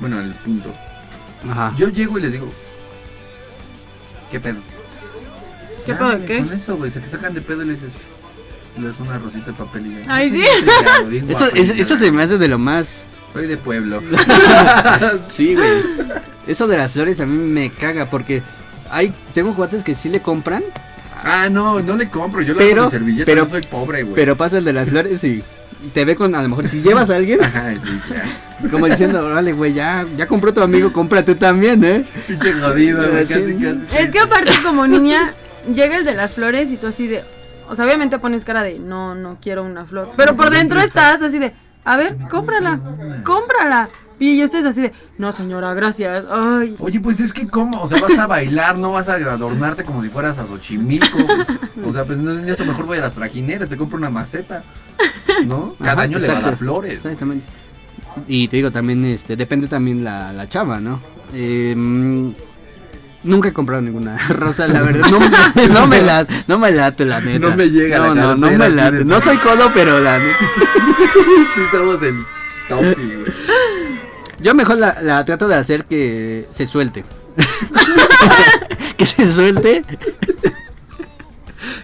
[0.00, 0.72] bueno, al punto,
[1.48, 1.74] Ajá.
[1.76, 2.50] yo llego y les digo,
[4.30, 4.58] ¿qué pedo?
[5.84, 6.38] ¿Qué pedo de qué?
[6.44, 7.92] Con eso, güey, se te sacan de pedo y le dices,
[8.78, 10.14] le das una rosita de papel y ya.
[10.14, 10.42] Ay, sí.
[11.28, 13.06] Eso, eso, eso se me hace de lo más...
[13.36, 14.02] Soy de pueblo.
[15.30, 15.82] Sí, güey.
[16.46, 18.42] Eso de las flores a mí me caga porque
[18.90, 20.62] hay tengo cuates que sí le compran,
[21.24, 24.14] ah, no, no le compro, yo le Pero- de servilleta, pero- yo soy pobre, güey.
[24.14, 25.42] pero pasa el de las flores y
[25.92, 28.00] te ve con a lo mejor si llevas a alguien Ajá, sí,
[28.62, 28.70] ya.
[28.70, 33.06] como diciendo, "Órale, güey, ya ya compró tu amigo, compra tú también, ¿eh?" Pinche jodido,
[33.10, 33.34] güey, Sí.
[33.34, 33.98] casi, casi.
[34.04, 35.34] Es que aparte como niña,
[35.74, 37.24] llega el de las flores y tú así de,
[37.68, 40.12] o sea, obviamente pones cara de, no, no quiero una flor.
[40.16, 41.52] Pero por dentro estás así de,
[41.86, 42.80] a ver, cómprala,
[43.24, 43.88] cómprala.
[44.18, 46.24] Y yo estoy así de, no señora, gracias.
[46.30, 46.74] Ay.
[46.78, 50.02] Oye, pues es que cómo, o sea, vas a bailar, no vas a adornarte como
[50.02, 51.18] si fueras a Xochimilco.
[51.26, 54.10] pues, o sea, pues no, en eso mejor voy a las trajineras, te compro una
[54.10, 54.64] maceta.
[55.46, 55.74] ¿No?
[55.78, 56.50] Cada Ajá, año le va a exacto.
[56.50, 56.94] dar flores.
[56.94, 57.46] Exactamente.
[58.26, 61.00] Y te digo también este depende también la, la chava, ¿no?
[61.34, 61.74] Eh,
[63.24, 65.06] nunca he comprado ninguna rosa, la verdad.
[65.10, 67.38] No, me- no me la no me late la neta.
[67.48, 69.04] No me llega No, la no, no me late.
[69.04, 70.38] No soy codo, pero la neta.
[71.54, 72.24] Sí, estamos en
[72.68, 73.24] topi, güey.
[74.40, 77.04] Yo mejor la, la trato de hacer que se suelte.
[78.96, 79.84] que se suelte.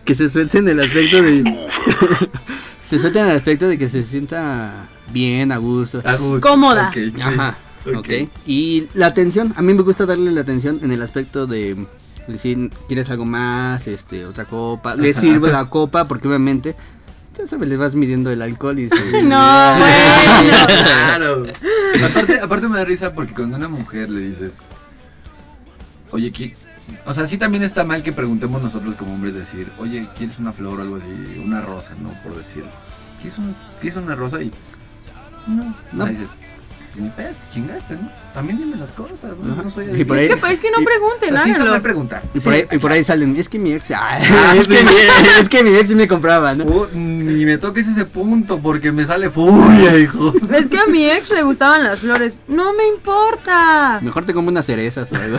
[0.05, 1.69] que se suelte en el aspecto de.
[2.83, 6.03] se suelte en el aspecto de que se sienta bien, a gusto.
[6.05, 6.47] A gusto.
[6.47, 6.91] Cómoda.
[6.93, 7.13] Sí.
[7.87, 7.99] Ajá.
[7.99, 8.09] Ok.
[8.47, 11.87] Y la atención, a mí me gusta darle la atención en el aspecto de
[12.29, 13.87] decir, ¿quieres algo más?
[13.89, 14.95] Este, otra copa.
[14.95, 16.77] Le sirve la copa porque obviamente,
[17.37, 18.95] ya sabes, le vas midiendo el alcohol y se...
[19.23, 20.57] No, bueno.
[20.85, 21.45] Claro.
[22.09, 24.59] Aparte, aparte me da risa porque cuando a una mujer le dices,
[26.11, 26.55] oye, ¿qué?
[27.07, 30.53] O sea, sí también está mal que preguntemos nosotros como hombres decir, oye, ¿quieres una
[30.53, 31.43] flor o algo así?
[31.45, 32.11] Una rosa, ¿no?
[32.23, 32.65] Por decir.
[33.21, 34.43] ¿Quieres, un- ¿quieres una rosa?
[34.43, 34.53] Y
[35.47, 35.65] no.
[35.65, 35.75] No.
[35.93, 36.07] No.
[36.07, 36.29] dices,
[36.93, 38.11] pues, ni pedo, te chingaste, ¿no?
[38.35, 39.63] También dime las cosas, ¿no?
[39.63, 41.83] No soy Y por Es ahí- que, es que no Y- pregunten, sí está háganlo.
[41.83, 42.23] preguntar.
[42.35, 44.19] Y por, ahí, y por ahí salen, es que mi ex, ah,
[44.57, 44.85] es, que sí.
[44.85, 46.65] mi, es que mi ex sí me compraba, ¿no?
[46.65, 50.33] Oh, ni me toques ese punto porque me sale furia, hijo.
[50.55, 52.37] Es que a mi ex le gustaban las flores.
[52.49, 53.99] No me importa.
[54.03, 55.39] Mejor te como unas cerezas o algo.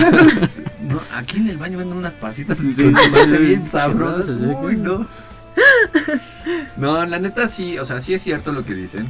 [0.82, 4.26] No, aquí en el baño venden unas pasitas Sí, sí, sí, bien sí, sabrosas.
[4.28, 4.46] sí, sí.
[4.62, 5.08] Uy, no.
[6.78, 9.08] No, la neta sí, o sea, sí es cierto lo que dicen.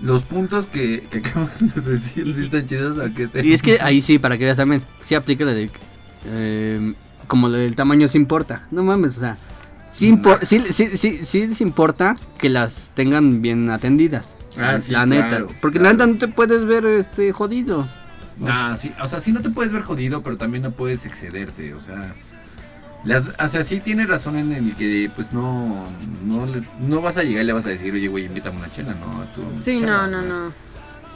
[0.00, 3.78] Los puntos que, que acabamos de decir sí están chidos aunque estén- Y es que
[3.80, 5.78] ahí sí, para que veas también, sí aplica la de que,
[6.26, 6.94] eh,
[7.26, 8.66] como lo del tamaño sí importa.
[8.70, 9.36] No mames, o sea,
[9.90, 14.34] sí, impor- sí, sí, sí, sí les importa que las tengan bien atendidas.
[14.58, 15.28] Ah, sí, la neta.
[15.28, 15.96] claro, porque claro.
[15.98, 17.88] la neta no te puedes ver este jodido.
[18.36, 21.72] No, sí, o sea, sí no te puedes ver jodido, pero también no puedes excederte,
[21.74, 22.14] o sea...
[23.04, 25.86] Las, o sea, sí tienes razón en el que, pues, no,
[26.24, 26.46] no,
[26.80, 29.22] no vas a llegar y le vas a decir, oye, güey, invítame una chela, ¿no?
[29.22, 30.52] A tu Sí, no, chava, no, no.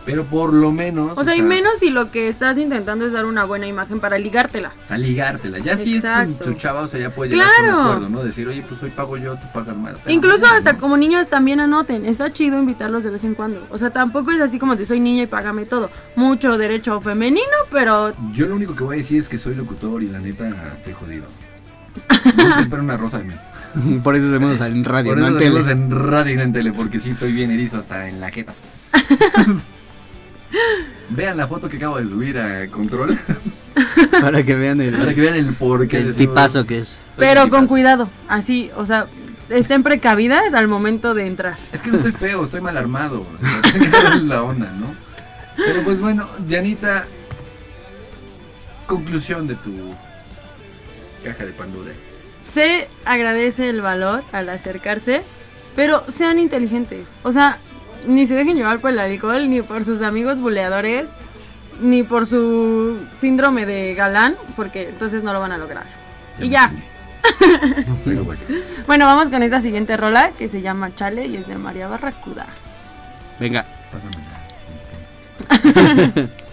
[0.05, 1.19] Pero por lo menos...
[1.19, 4.17] O sea, y menos si lo que estás intentando es dar una buena imagen para
[4.17, 4.73] ligártela.
[4.83, 5.59] O sea, ligártela.
[5.59, 6.45] Ya si es Exacto.
[6.45, 7.77] tu, tu chava, o sea, ya puede llegar a Claro.
[7.79, 8.25] un acuerdo, ¿no?
[8.25, 9.97] Decir, oye, pues hoy pago yo, tú pagas más.
[10.07, 10.81] Incluso no, hasta ¿no?
[10.81, 12.07] como niños también anoten.
[12.07, 13.67] Está chido invitarlos de vez en cuando.
[13.69, 15.91] O sea, tampoco es así como de soy niña y págame todo.
[16.17, 20.03] Mucho derecho femenino, pero Yo lo único que voy a decir es que soy locutor
[20.03, 21.27] y la neta estoy jodido.
[22.37, 23.35] No espero una rosa de mí.
[24.03, 25.71] Por eso hacemos en radio, Por no eso en tele.
[25.71, 28.55] en radio y no en tele, porque sí estoy bien erizo hasta en la jeta.
[31.11, 33.19] Vean la foto que acabo de subir a Control
[34.21, 35.99] Para que vean el, para que vean el porqué.
[35.99, 36.99] el tipazo que es.
[37.17, 38.11] pero con cuidado.
[38.29, 39.07] Así, o sea,
[39.51, 41.57] estén precavidas al momento de entrar.
[41.73, 43.27] Es que no estoy feo, estoy mal armado.
[44.25, 44.87] la onda, ¿no?
[45.57, 47.05] Pero pues bueno, Dianita,
[48.87, 49.95] conclusión de tu
[51.19, 51.93] caja de Pandora.
[52.49, 55.23] Se agradece el valor al acercarse,
[55.77, 57.09] pero sean inteligentes.
[57.23, 57.59] O sea,
[58.07, 61.07] ni se dejen llevar por el alcohol, ni por sus amigos buleadores,
[61.81, 65.87] ni por su síndrome de galán, porque entonces no lo van a lograr.
[66.41, 66.73] Y ya.
[68.05, 68.25] Bueno.
[68.87, 72.47] Bueno, vamos con esta siguiente rola que se llama Chale y es de María Barracuda.
[73.39, 73.67] Venga.
[73.93, 74.19] Pásame.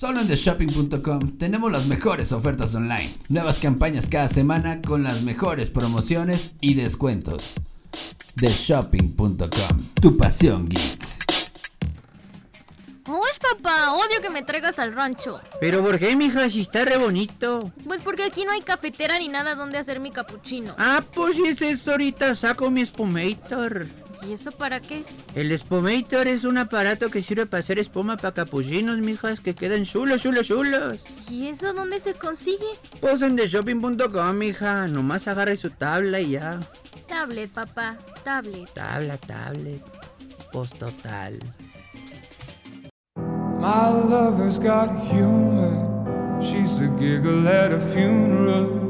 [0.00, 5.68] Solo en theshopping.com tenemos las mejores ofertas online, nuevas campañas cada semana con las mejores
[5.68, 7.52] promociones y descuentos.
[8.36, 9.38] theshopping.com,
[10.00, 11.06] tu pasión geek.
[13.08, 15.38] Uy, papá, odio que me traigas al rancho.
[15.60, 16.48] Pero ¿por qué, mija?
[16.48, 17.70] Si está re bonito.
[17.84, 20.74] Pues porque aquí no hay cafetera ni nada donde hacer mi capuchino.
[20.78, 23.86] Ah, pues si es eso, ahorita saco mi Spumator.
[24.26, 25.06] ¿Y eso para qué es?
[25.34, 29.84] El Spumator es un aparato que sirve para hacer espuma para capuchinos, mijas, que quedan
[29.84, 31.04] chulos, chulos, chulos.
[31.28, 32.66] ¿Y eso dónde se consigue?
[33.00, 34.86] Pues en theshopping.com, mija.
[34.88, 36.60] Nomás agarre su tabla y ya.
[37.08, 38.68] Tablet, papá, tablet.
[38.74, 39.82] Tabla, tablet.
[40.52, 41.38] Pues total.
[43.60, 45.86] My lover's got humor.
[46.40, 48.89] She's the giggle at a funeral.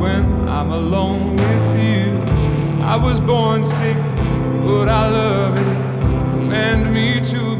[0.00, 2.18] when I'm alone with you.
[2.82, 3.96] I was born sick,
[4.64, 5.72] but I love it.
[6.32, 7.59] Command me to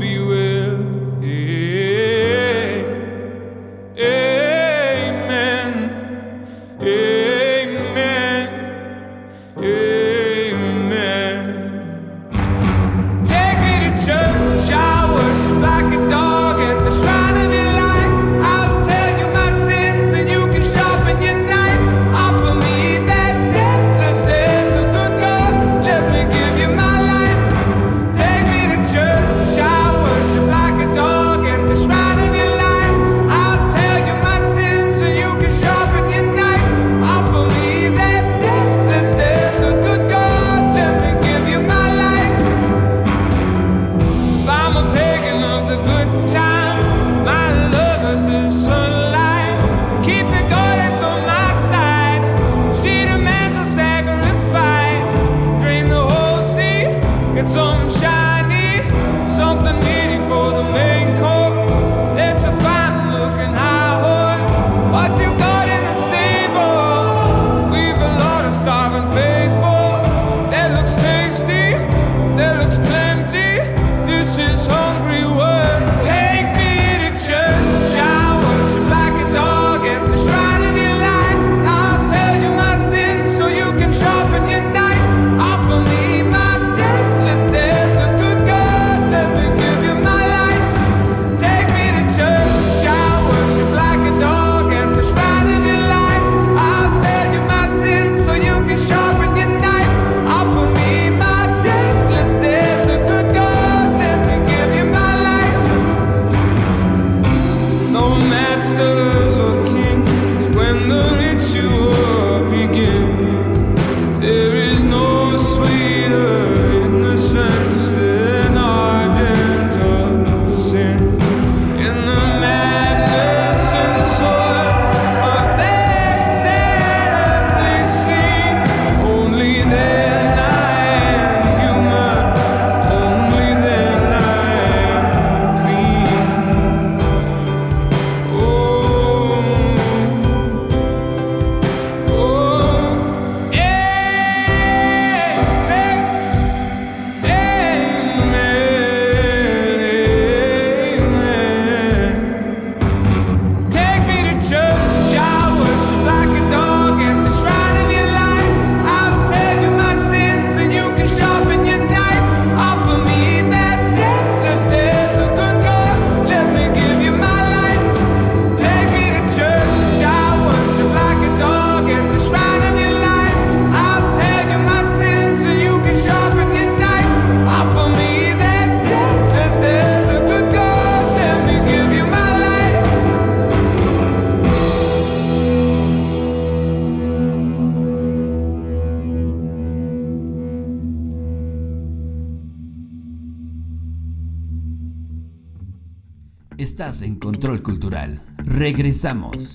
[199.03, 199.55] Regresamos.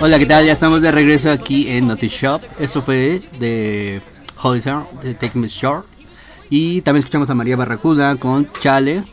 [0.00, 0.44] Hola, ¿qué tal?
[0.44, 2.42] Ya estamos de regreso aquí en Naughty Shop.
[2.58, 4.02] Eso fue de
[4.42, 5.86] Hollister, de Take Me Short.
[6.50, 9.04] Y también escuchamos a María Barracuda con Chale.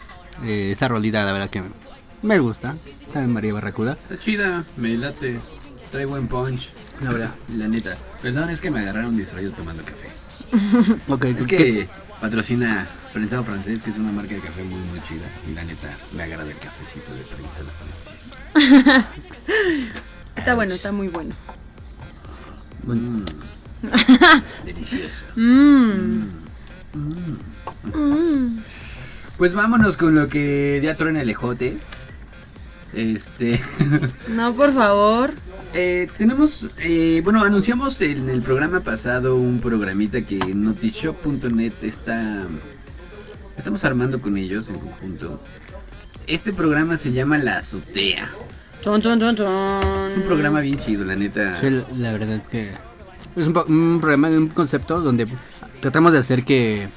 [0.44, 1.62] Eh, esa rolita, la verdad que
[2.24, 2.76] me gusta.
[3.12, 3.94] También María Barracuda.
[3.94, 5.40] Está chida, me late.
[5.92, 6.72] Trae buen punch.
[7.02, 7.32] La verdad.
[7.56, 7.98] La neta.
[8.22, 10.10] Perdón, es que me agarraron distraído tomando café.
[11.08, 11.90] Ok, Es ¿qué que
[12.22, 15.26] patrocina Prensado Francés, que es una marca de café muy, muy chida.
[15.50, 17.68] Y la neta, me agrada el cafecito de Prensado
[18.56, 19.06] Francés.
[20.36, 21.36] Está bueno, está muy bueno.
[22.86, 23.24] Mm.
[24.66, 25.26] Delicioso.
[25.36, 26.24] Mmm.
[29.38, 31.78] Pues vámonos con lo que ya truena el ejote.
[32.94, 33.62] Este.
[34.30, 35.32] No, por favor.
[35.74, 42.46] Eh, tenemos, eh, bueno, anunciamos en el programa pasado un programita que notishop.net está,
[43.58, 45.42] estamos armando con ellos en conjunto.
[46.28, 48.30] Este programa se llama La Azotea.
[48.84, 50.08] Chon, chon, chon, chon.
[50.08, 51.60] Es un programa bien chido, la neta.
[51.60, 52.70] Sí, la, la verdad que
[53.36, 55.28] es un, un programa, un concepto donde
[55.82, 56.88] tratamos de hacer que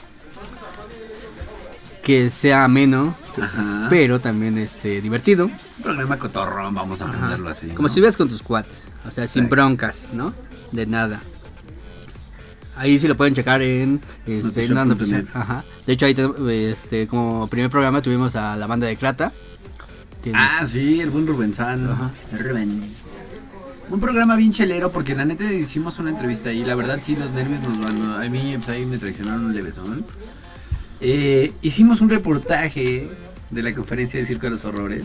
[2.03, 3.89] que sea ameno, Ajá.
[3.91, 5.51] pero también este divertido.
[5.79, 7.69] Un programa cotorrón, vamos a ponerlo así.
[7.69, 7.89] Como ¿no?
[7.89, 9.49] si estuvieras con tus cuates, o sea, sin Exacto.
[9.57, 10.33] broncas, ¿no?
[10.73, 11.21] De nada.
[12.77, 15.65] Ahí sí lo pueden checar en este, no, no, pues, ajá.
[15.87, 19.33] De hecho ahí te- este como primer programa tuvimos a la banda de Crata.
[20.35, 21.89] Ah, sí, el buen Rubensán.
[22.33, 22.83] Rubén.
[23.89, 26.65] Un programa bien chelero porque la neta hicimos una entrevista ahí.
[26.65, 28.03] La verdad sí, los nervios nos van.
[28.21, 30.05] A mí pues, ahí me traicionaron un levesón.
[31.01, 33.09] Eh, hicimos un reportaje
[33.51, 35.05] de la conferencia de Circo de los Horrores.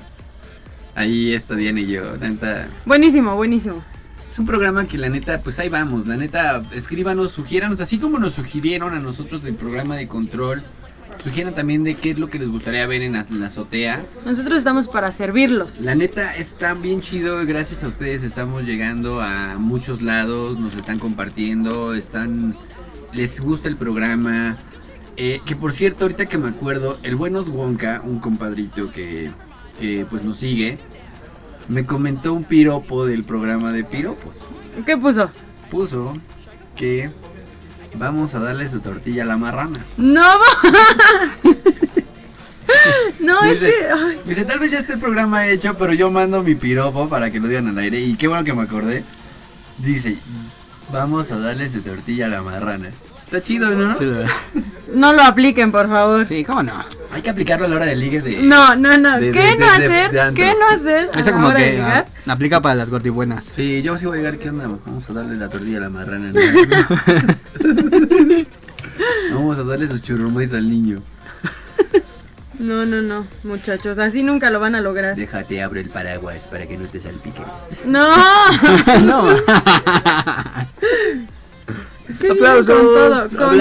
[0.96, 2.04] Ahí está Diana y yo.
[2.20, 3.84] La neta, Buenísimo, buenísimo.
[4.30, 6.08] es un programa que la neta, pues ahí vamos.
[6.08, 10.64] La neta, escríbanos, sugiéranos, así como nos sugirieron a nosotros el programa de control.
[11.24, 14.04] Sugieran también de qué es lo que les gustaría ver en la, en la azotea.
[14.26, 15.82] Nosotros estamos para servirlos.
[15.82, 20.98] La neta está bien chido, gracias a ustedes estamos llegando a muchos lados, nos están
[20.98, 22.56] compartiendo, están
[23.14, 24.58] les gusta el programa.
[25.18, 29.30] Eh, que por cierto, ahorita que me acuerdo, el buenos Wonka, un compadrito que,
[29.82, 30.78] que, pues nos sigue,
[31.68, 34.38] me comentó un piropo del programa de piropos.
[34.86, 35.30] ¿Qué puso?
[35.70, 36.14] Puso
[36.76, 37.10] que
[37.96, 39.84] vamos a darle su tortilla a la marrana.
[39.98, 40.24] No,
[43.20, 43.88] no, es Dice- que.
[43.92, 47.32] ay, Dice, tal vez ya esté el programa hecho, pero yo mando mi piropo para
[47.32, 48.00] que lo digan al aire.
[48.00, 49.04] Y qué bueno que me acordé.
[49.78, 50.18] Dice,
[50.92, 52.90] vamos a darle su tortilla a la marrana.
[53.32, 53.98] Está chido, ¿no?
[53.98, 54.06] Sí,
[54.94, 56.28] no lo apliquen, por favor.
[56.28, 56.74] Sí, ¿cómo no?
[57.14, 58.44] Hay que aplicarlo a la hora del ligue de...
[58.44, 59.18] No, no, no.
[59.22, 60.12] de- ¿Qué de- no de- de- hacer?
[60.12, 60.34] de.
[60.34, 61.10] ¿Qué no hacer?
[61.16, 62.08] a Eso como hora de que ligar?
[62.28, 63.46] ah, aplica para las gordibuenas.
[63.56, 64.68] Sí, yo sí voy a llegar, ¿qué onda?
[64.86, 66.32] Vamos a darle la tortilla a la marrana.
[66.34, 66.40] ¿no?
[69.34, 71.02] Vamos a darle sus churrumais al niño.
[72.60, 73.98] No, no, no, muchachos.
[73.98, 75.16] Así nunca lo van a lograr.
[75.16, 77.46] Déjate, abre el paraguas para que no te salpiques.
[77.86, 78.10] No.
[79.06, 79.30] no.
[82.08, 83.58] Es que viene con todo, con todo.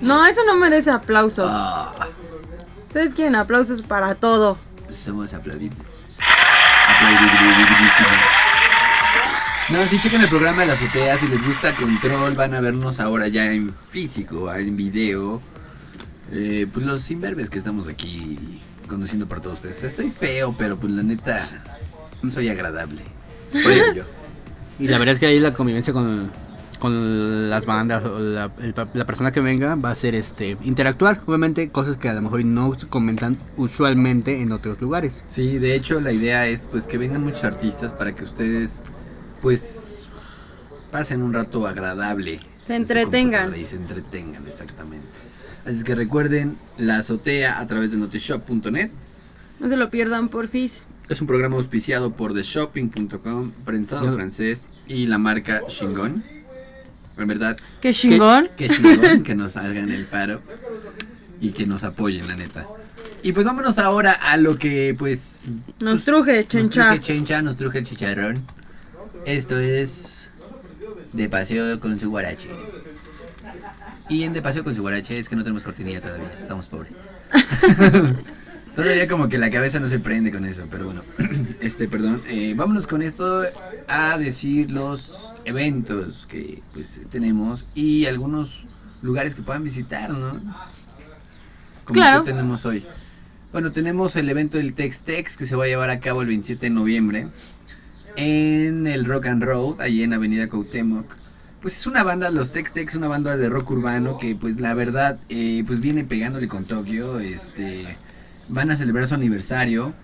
[0.00, 1.50] No, eso no merece aplausos.
[1.52, 1.92] Ah.
[2.84, 4.58] Ustedes quieren aplausos para todo.
[4.90, 5.78] Somos aplaudibles.
[9.68, 13.00] No, si chequen el programa de la azotea, si les gusta Control, van a vernos
[13.00, 15.42] ahora ya en físico, en video.
[16.30, 19.82] Eh, pues los imberbes que estamos aquí conduciendo para todos ustedes.
[19.82, 21.44] Estoy feo, pero pues la neta,
[22.32, 23.02] soy agradable.
[23.52, 24.04] Por ello.
[24.78, 26.30] Y la verdad es que ahí la convivencia con,
[26.78, 30.56] con las bandas o la, el pa- la persona que venga va a ser este
[30.64, 31.22] interactuar.
[31.26, 35.22] Obviamente cosas que a lo mejor no comentan usualmente en otros lugares.
[35.26, 38.82] Sí, de hecho la idea es pues que vengan muchos artistas para que ustedes
[39.42, 40.08] pues
[40.90, 42.38] pasen un rato agradable.
[42.66, 43.54] Se entretengan.
[43.58, 45.06] Y se entretengan, exactamente.
[45.64, 48.90] Así es que recuerden la azotea a través de notishop.net.
[49.58, 50.86] No se lo pierdan, porfis.
[51.08, 56.24] Es un programa auspiciado por theshopping.com, Prensado Francés y la marca Shingon.
[57.16, 57.56] En verdad.
[57.80, 58.48] ¿Qué chingón?
[58.56, 60.40] Que chingón que nos hagan el paro
[61.40, 62.66] y que nos apoyen, la neta.
[63.22, 65.44] Y pues vámonos ahora a lo que pues
[65.80, 66.90] Nos truje, nos chencha.
[66.90, 68.42] truje chencha, nos truje el chicharrón.
[69.24, 70.28] Esto es
[71.12, 72.50] de paseo con su guarache.
[74.08, 76.92] Y en de paseo con su guarache es que no tenemos cortinilla todavía, estamos pobres.
[78.76, 81.02] Todavía como que la cabeza no se prende con eso, pero bueno.
[81.60, 82.20] Este, perdón.
[82.28, 83.42] eh, vámonos con esto
[83.88, 88.64] a decir los eventos que pues tenemos y algunos
[89.02, 90.30] lugares que puedan visitar, ¿no?
[90.30, 92.22] Como Claro.
[92.22, 92.86] que tenemos hoy.
[93.52, 96.28] Bueno, tenemos el evento del Tex Tex que se va a llevar a cabo el
[96.28, 97.28] 27 de noviembre
[98.16, 101.06] en el Rock and Road, allí en Avenida Cuauhtémoc.
[101.62, 104.74] Pues es una banda, los Tex Tex, una banda de rock urbano que pues la
[104.74, 107.96] verdad eh, pues viene pegándole con Tokio, este
[108.48, 109.94] van a celebrar su aniversario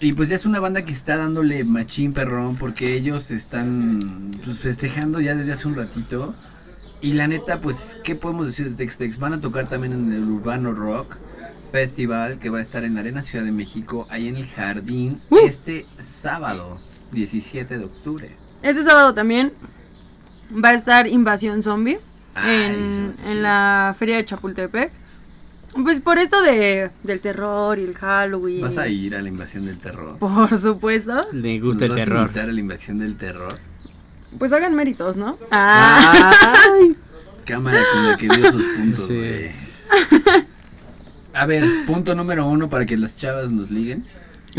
[0.00, 4.58] Y pues ya es una banda que está dándole machín perrón porque ellos están pues,
[4.58, 6.34] festejando ya desde hace un ratito.
[7.02, 9.18] Y la neta, pues, ¿qué podemos decir de Tex Tex?
[9.18, 11.16] Van a tocar también en el Urbano Rock
[11.72, 15.86] Festival que va a estar en Arena Ciudad de México, ahí en el Jardín, este
[15.98, 16.80] sábado,
[17.12, 18.36] 17 de octubre.
[18.62, 19.52] Este sábado también
[20.52, 22.00] va a estar Invasión Zombie
[22.34, 24.99] Ay, en, en la feria de Chapultepec.
[25.72, 28.62] Pues por esto de, del terror y el Halloween.
[28.62, 30.18] ¿Vas a ir a la invasión del terror?
[30.18, 31.26] Por supuesto.
[31.32, 32.22] Le gusta el ¿Nos vas a terror.
[32.22, 33.58] invitar a la invasión del terror?
[34.38, 35.38] Pues hagan méritos, ¿no?
[35.50, 36.12] Ah.
[36.74, 36.96] Ay.
[37.44, 39.50] Cámara con la que dio sus puntos, güey.
[41.32, 44.04] A ver, punto número uno para que las chavas nos liguen.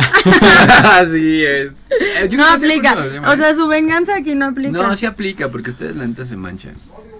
[0.83, 1.71] Así es.
[1.89, 2.95] Eh, yo no aplica.
[3.27, 3.55] O sea, ¿eh?
[3.55, 4.71] su venganza aquí no aplica.
[4.71, 6.75] No, sí aplica porque ustedes la neta se manchan.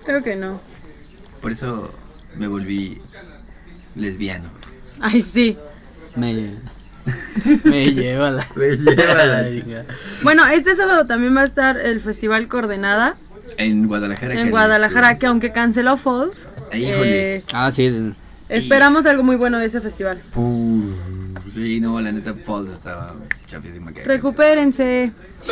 [0.06, 0.62] Creo que no.
[1.42, 1.94] Por eso
[2.38, 3.02] me volví
[3.96, 4.50] lesbiano.
[5.00, 5.58] Ay, sí.
[6.16, 6.56] Me,
[7.64, 8.48] me lleva la.
[8.56, 9.86] Me lleva la chica.
[10.24, 13.16] Bueno, este sábado también va a estar el Festival Coordenada
[13.58, 14.34] En Guadalajara.
[14.34, 14.52] en Jalisco.
[14.58, 17.36] Guadalajara, que aunque canceló Falls, Ay, híjole.
[17.38, 18.14] eh, Ah, sí.
[18.50, 20.22] esperamos algo muy bueno de ese festival.
[20.34, 20.94] Pum.
[21.54, 23.16] Sí, no, la neta Falls estaba
[23.48, 25.12] chafísima que Recupérense.
[25.42, 25.52] Sí,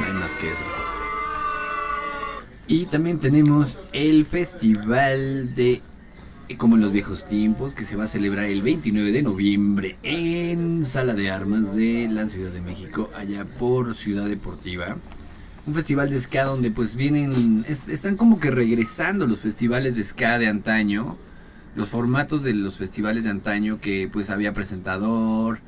[0.00, 0.62] no hay más que eso.
[2.68, 5.80] Y también tenemos el festival de
[6.54, 10.84] como en los viejos tiempos que se va a celebrar el 29 de noviembre en
[10.84, 14.96] Sala de Armas de la Ciudad de México, allá por Ciudad Deportiva.
[15.66, 20.04] Un festival de ska donde pues vienen, es- están como que regresando los festivales de
[20.04, 21.16] ska de antaño,
[21.74, 25.58] los formatos de los festivales de antaño que pues había presentador,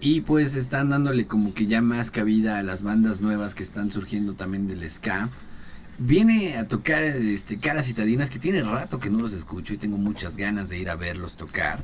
[0.00, 3.90] y pues están dándole como que ya más cabida a las bandas nuevas que están
[3.90, 5.28] surgiendo también del ska.
[5.98, 9.96] Viene a tocar este, Caras Citadinas, que tiene rato que no los escucho y tengo
[9.96, 11.80] muchas ganas de ir a verlos tocar.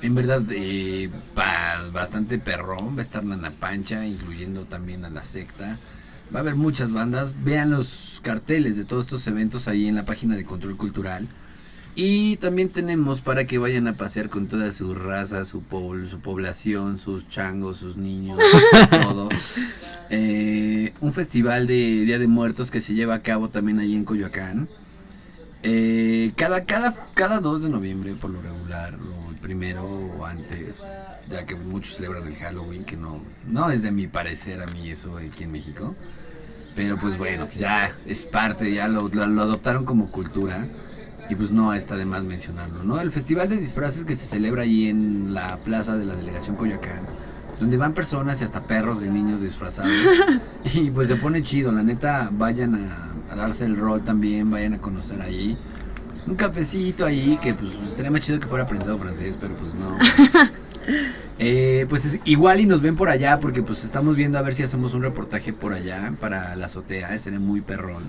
[0.00, 2.96] En verdad, eh, ba- bastante perrón.
[2.96, 5.78] Va a estar Nana Pancha, incluyendo también a la secta.
[6.34, 7.34] Va a haber muchas bandas.
[7.42, 11.28] Vean los carteles de todos estos eventos ahí en la página de Control Cultural.
[11.94, 16.20] Y también tenemos para que vayan a pasear con toda su raza, su, pobl- su
[16.20, 18.38] población, sus changos, sus niños,
[18.90, 19.28] todo.
[20.08, 24.04] Eh, un festival de Día de Muertos que se lleva a cabo también ahí en
[24.06, 24.68] Coyoacán.
[25.64, 30.86] Eh, cada, cada, cada 2 de noviembre por lo regular, o el primero o antes,
[31.30, 34.88] ya que muchos celebran el Halloween, que no, no es de mi parecer a mí
[34.90, 35.94] eso aquí en México.
[36.74, 40.66] Pero pues bueno, ya es parte, ya lo, lo- lo adoptaron como cultura.
[41.28, 43.00] Y pues no está de más mencionarlo, ¿no?
[43.00, 47.00] El festival de disfraces que se celebra ahí en la plaza de la delegación Coyoacán,
[47.60, 49.90] donde van personas y hasta perros y niños disfrazados.
[50.74, 54.74] y pues se pone chido, la neta, vayan a, a darse el rol también, vayan
[54.74, 55.56] a conocer ahí.
[56.26, 59.98] Un cafecito ahí, que pues estaría más chido que fuera prensado francés, pero pues no.
[61.38, 64.54] Eh, pues es- igual y nos ven por allá porque pues estamos viendo a ver
[64.54, 68.02] si hacemos un reportaje por allá para la azotea, sería muy perrón.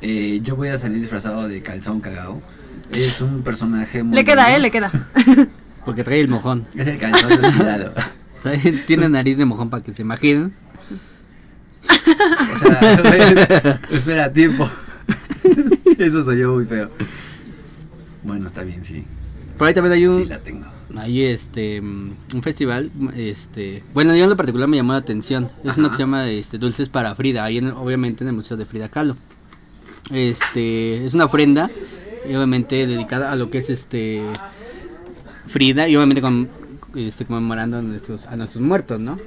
[0.00, 2.40] Eh, yo voy a salir disfrazado de calzón cagado.
[2.92, 4.56] Es un personaje muy Le queda, bueno.
[4.56, 4.90] eh, le queda.
[5.84, 6.66] Porque trae el mojón.
[6.74, 7.92] Es el calzón desfilado.
[8.38, 8.52] O sea,
[8.86, 10.54] tiene nariz de mojón para que se imaginen.
[11.84, 14.70] O sea, espera, tiempo.
[15.98, 16.88] Eso soy yo muy feo.
[18.22, 19.04] Bueno, está bien, sí.
[19.56, 20.22] Por ahí también hay un.
[20.22, 20.66] Sí, la tengo.
[20.96, 25.50] Hay este un festival, este, bueno, yo en lo particular me llamó la atención.
[25.64, 28.34] Es uno que se llama este Dulces para Frida, ahí en, el- obviamente en el
[28.34, 29.16] Museo de Frida Kahlo.
[30.10, 31.70] Este, es una ofrenda
[32.28, 34.22] y obviamente dedicada a lo que es este
[35.46, 36.48] Frida y obviamente con
[36.94, 39.18] este conmemorando a nuestros a nuestros muertos, ¿no?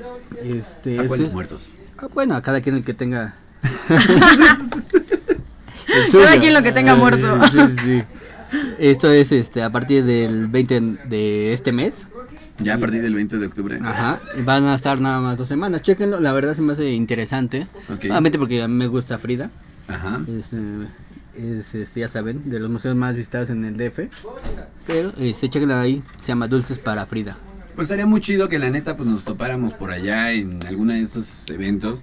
[0.44, 1.70] Este, ¿A cuáles es- muertos?
[1.98, 3.36] Ah, bueno, a cada quien el que tenga
[5.88, 7.48] el Cada quien lo que tenga Ah, muerto.
[7.52, 8.06] Sí, sí, sí.
[8.80, 12.06] Esto es este a partir del 20 de este mes.
[12.60, 13.80] Ya a partir del 20 de octubre.
[13.84, 14.20] Ajá.
[14.44, 15.82] Van a estar nada más dos semanas.
[15.82, 17.68] Chequenlo, la verdad se me hace interesante.
[17.90, 19.50] Obviamente porque a mí me gusta Frida.
[19.94, 20.22] Ajá.
[20.28, 20.88] Es, eh,
[21.36, 24.10] es, este, ya saben, de los museos más visitados en el DF.
[24.88, 27.38] Pero este, chequenlo ahí, se llama Dulces para Frida.
[27.76, 31.02] Pues sería muy chido que la neta pues nos topáramos por allá en alguno de
[31.02, 32.00] estos eventos.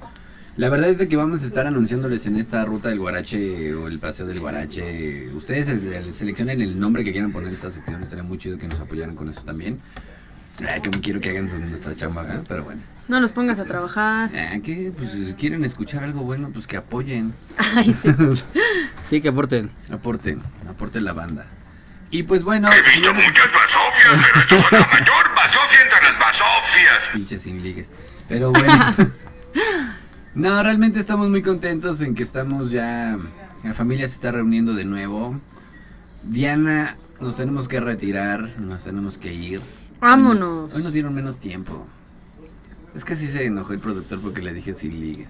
[0.56, 3.86] La verdad es de que vamos a estar anunciándoles en esta ruta del Guarache o
[3.86, 5.28] el paseo del Guarache.
[5.32, 5.68] Ustedes
[6.16, 8.02] seleccionen el nombre que quieran poner a esta sección.
[8.02, 9.78] Estaría muy chido que nos apoyaran con eso también.
[10.66, 12.40] Ay, como quiero que hagan su- nuestra chamba, ¿eh?
[12.48, 12.80] pero bueno.
[13.06, 14.30] No nos pongas a trabajar.
[14.34, 17.32] Ah, que pues si quieren escuchar algo bueno, pues que apoyen.
[17.76, 18.08] Ay, sí.
[19.08, 19.70] Sí, que aporten.
[19.90, 21.46] Aporten, aporten la banda.
[22.10, 26.18] Y pues bueno, He visto muchas basofias, pero esto es la mayor basofia entre las
[26.18, 27.10] basofias.
[27.14, 27.90] pinches sin ligues.
[28.28, 28.94] Pero bueno.
[30.34, 33.16] no, realmente estamos muy contentos en que estamos ya.
[33.64, 35.40] La familia se está reuniendo de nuevo.
[36.22, 39.60] Diana, nos tenemos que retirar, nos tenemos que ir.
[40.00, 40.74] Vámonos.
[40.74, 41.86] Hoy nos dieron menos tiempo.
[42.94, 45.26] Es que sí se enojó el productor porque le dije sin ligue.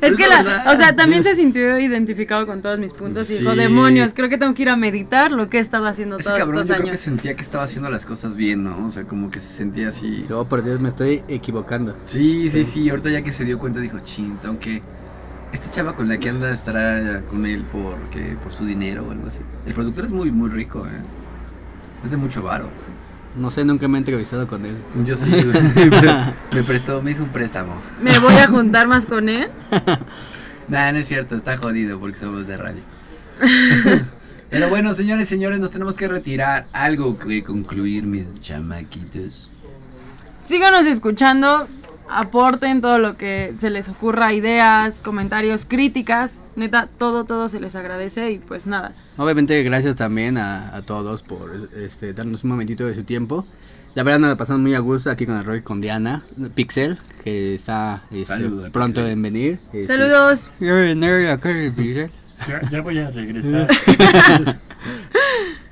[0.00, 3.38] Es Es que la o sea, también se sintió identificado con todos mis puntos y
[3.38, 3.58] dijo, Sí.
[3.58, 6.38] demonios, creo que tengo que ir a meditar lo que he estado haciendo Ese todos
[6.38, 7.00] cabrón estos yo creo que años.
[7.00, 8.86] sentía que estaba haciendo las cosas bien, ¿no?
[8.86, 10.24] O sea, como que se sentía así.
[10.30, 11.96] Oh, por Dios, me estoy equivocando.
[12.06, 12.88] Sí, sí, sí.
[12.88, 14.80] Ahorita ya que se dio cuenta dijo, chin, aunque
[15.52, 19.26] esta chava con la que anda estará con él porque por su dinero o algo
[19.26, 19.40] así.
[19.66, 21.02] El productor es muy, muy rico, ¿eh?
[22.04, 22.68] Es de mucho varo.
[23.36, 24.76] No sé, nunca me he entrevistado con él.
[25.04, 27.74] Yo sí, me, me prestó, me hizo un préstamo.
[28.00, 29.48] Me voy a juntar más con él.
[30.68, 32.82] Nah, no es cierto, está jodido porque somos de radio.
[34.50, 36.66] Pero bueno, señores, señores, nos tenemos que retirar.
[36.74, 39.50] Algo que concluir, mis chamaquitos.
[40.44, 41.66] Síganos escuchando,
[42.10, 46.40] aporten todo lo que se les ocurra, ideas, comentarios, críticas.
[46.56, 48.92] Neta, todo, todo se les agradece y pues nada.
[49.16, 53.46] Obviamente, gracias también a, a todos por este, darnos un momentito de su tiempo.
[53.94, 56.22] La verdad nos la pasamos muy a gusto aquí con el Roy, con Diana,
[56.54, 59.10] Pixel, que está este, Saludos, pronto Pixel.
[59.12, 59.60] en venir.
[59.72, 59.86] este.
[59.88, 60.48] Saludos.
[62.48, 63.66] Ya, ya voy a regresar.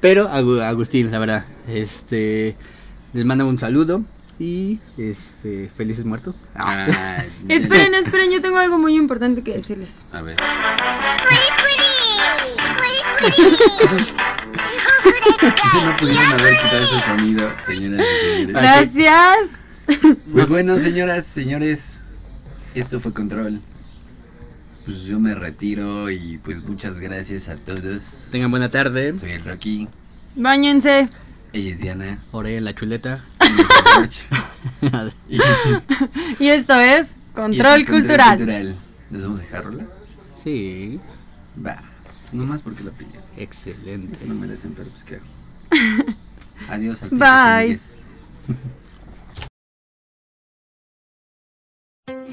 [0.00, 2.56] Pero Agu- Agustín, la verdad, este
[3.12, 4.02] les mando un saludo
[4.38, 6.36] y este felices muertos.
[6.54, 10.06] Ah, Esperen, esperen, yo tengo algo muy importante que decirles.
[10.12, 10.36] A ver.
[15.84, 18.54] no pudieron haber quitado ese sonido, señoras y señores.
[18.54, 19.60] Gracias.
[20.32, 22.00] Pues bueno, señoras, señores,
[22.74, 23.60] esto fue Control.
[24.84, 28.28] Pues yo me retiro y pues muchas gracias a todos.
[28.30, 29.14] Tengan buena tarde.
[29.14, 29.88] Soy el Rocky,
[30.36, 31.08] Báñense.
[31.56, 32.22] Ella es Diana.
[32.32, 33.24] Oré en la chuleta.
[35.28, 35.38] Y-
[36.44, 38.36] Y esto es y Control es Cultural.
[38.36, 38.76] Cultural.
[39.10, 39.84] ¿Nos vamos a dejar rola?
[40.34, 41.00] Sí.
[41.64, 41.82] Va.
[42.32, 43.10] Nomás porque la pillé.
[43.36, 44.16] Excelente.
[44.16, 45.24] Eso no merecen, pero pues qué hago.
[46.68, 47.02] Adiós.
[47.02, 47.80] al Bye.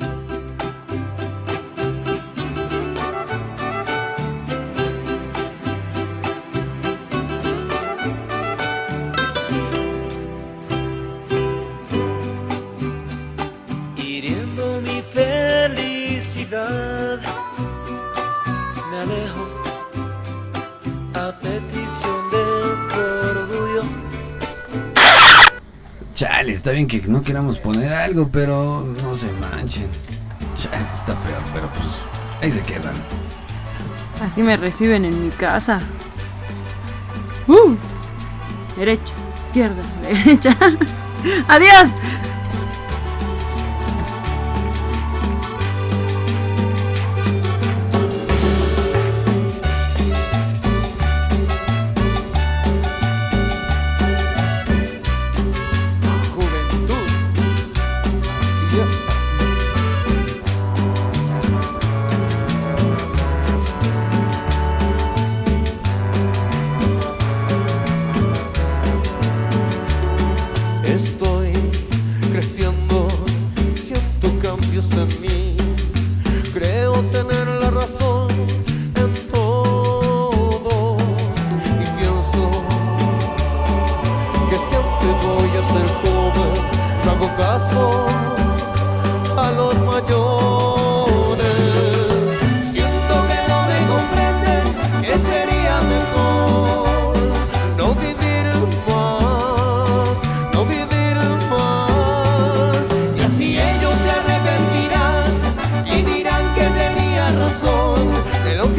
[16.53, 16.59] Me
[18.99, 19.47] alejo
[21.15, 22.43] a petición de
[22.93, 22.99] tu
[23.30, 23.84] orgullo.
[26.13, 29.88] Chale, está bien que no queramos poner algo, pero no se manchen.
[30.55, 32.03] Chale, está peor, pero pues
[32.43, 32.93] ahí se quedan.
[34.23, 35.81] Así me reciben en mi casa.
[37.47, 37.75] Uh,
[38.77, 40.55] derecha, izquierda, derecha.
[41.47, 41.95] Adiós.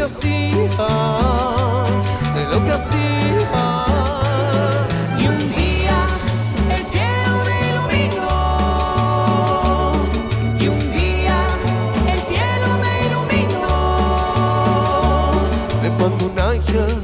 [0.04, 0.86] Que hacía,
[2.34, 3.86] de lo que hacía.
[5.18, 5.98] Y un día
[6.76, 8.32] el cielo me iluminó.
[10.60, 11.38] Y un día
[12.12, 13.76] el cielo me iluminó.
[15.82, 16.94] Me mandó un ángel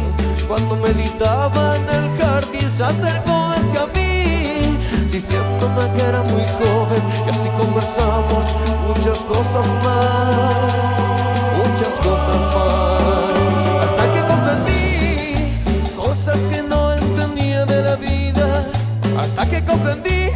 [0.48, 4.78] cuando meditaba en el jardín, se acercó hacia mí,
[5.12, 6.85] diciéndome que era muy joven.
[8.88, 10.96] Muchas cosas más,
[11.58, 13.84] muchas cosas más.
[13.84, 18.64] Hasta que comprendí cosas que no entendía de la vida.
[19.18, 20.30] Hasta que comprendí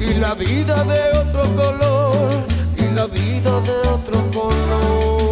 [0.00, 2.44] y la vida de otro color,
[2.76, 5.23] y la vida de otro color.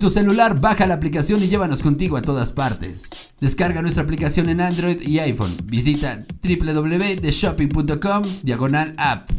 [0.00, 3.08] Tu celular baja la aplicación y llévanos contigo a todas partes.
[3.40, 5.54] Descarga nuestra aplicación en Android y iPhone.
[5.64, 9.30] Visita www.theshopping.com diagonal app.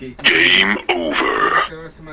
[0.00, 1.20] Game over.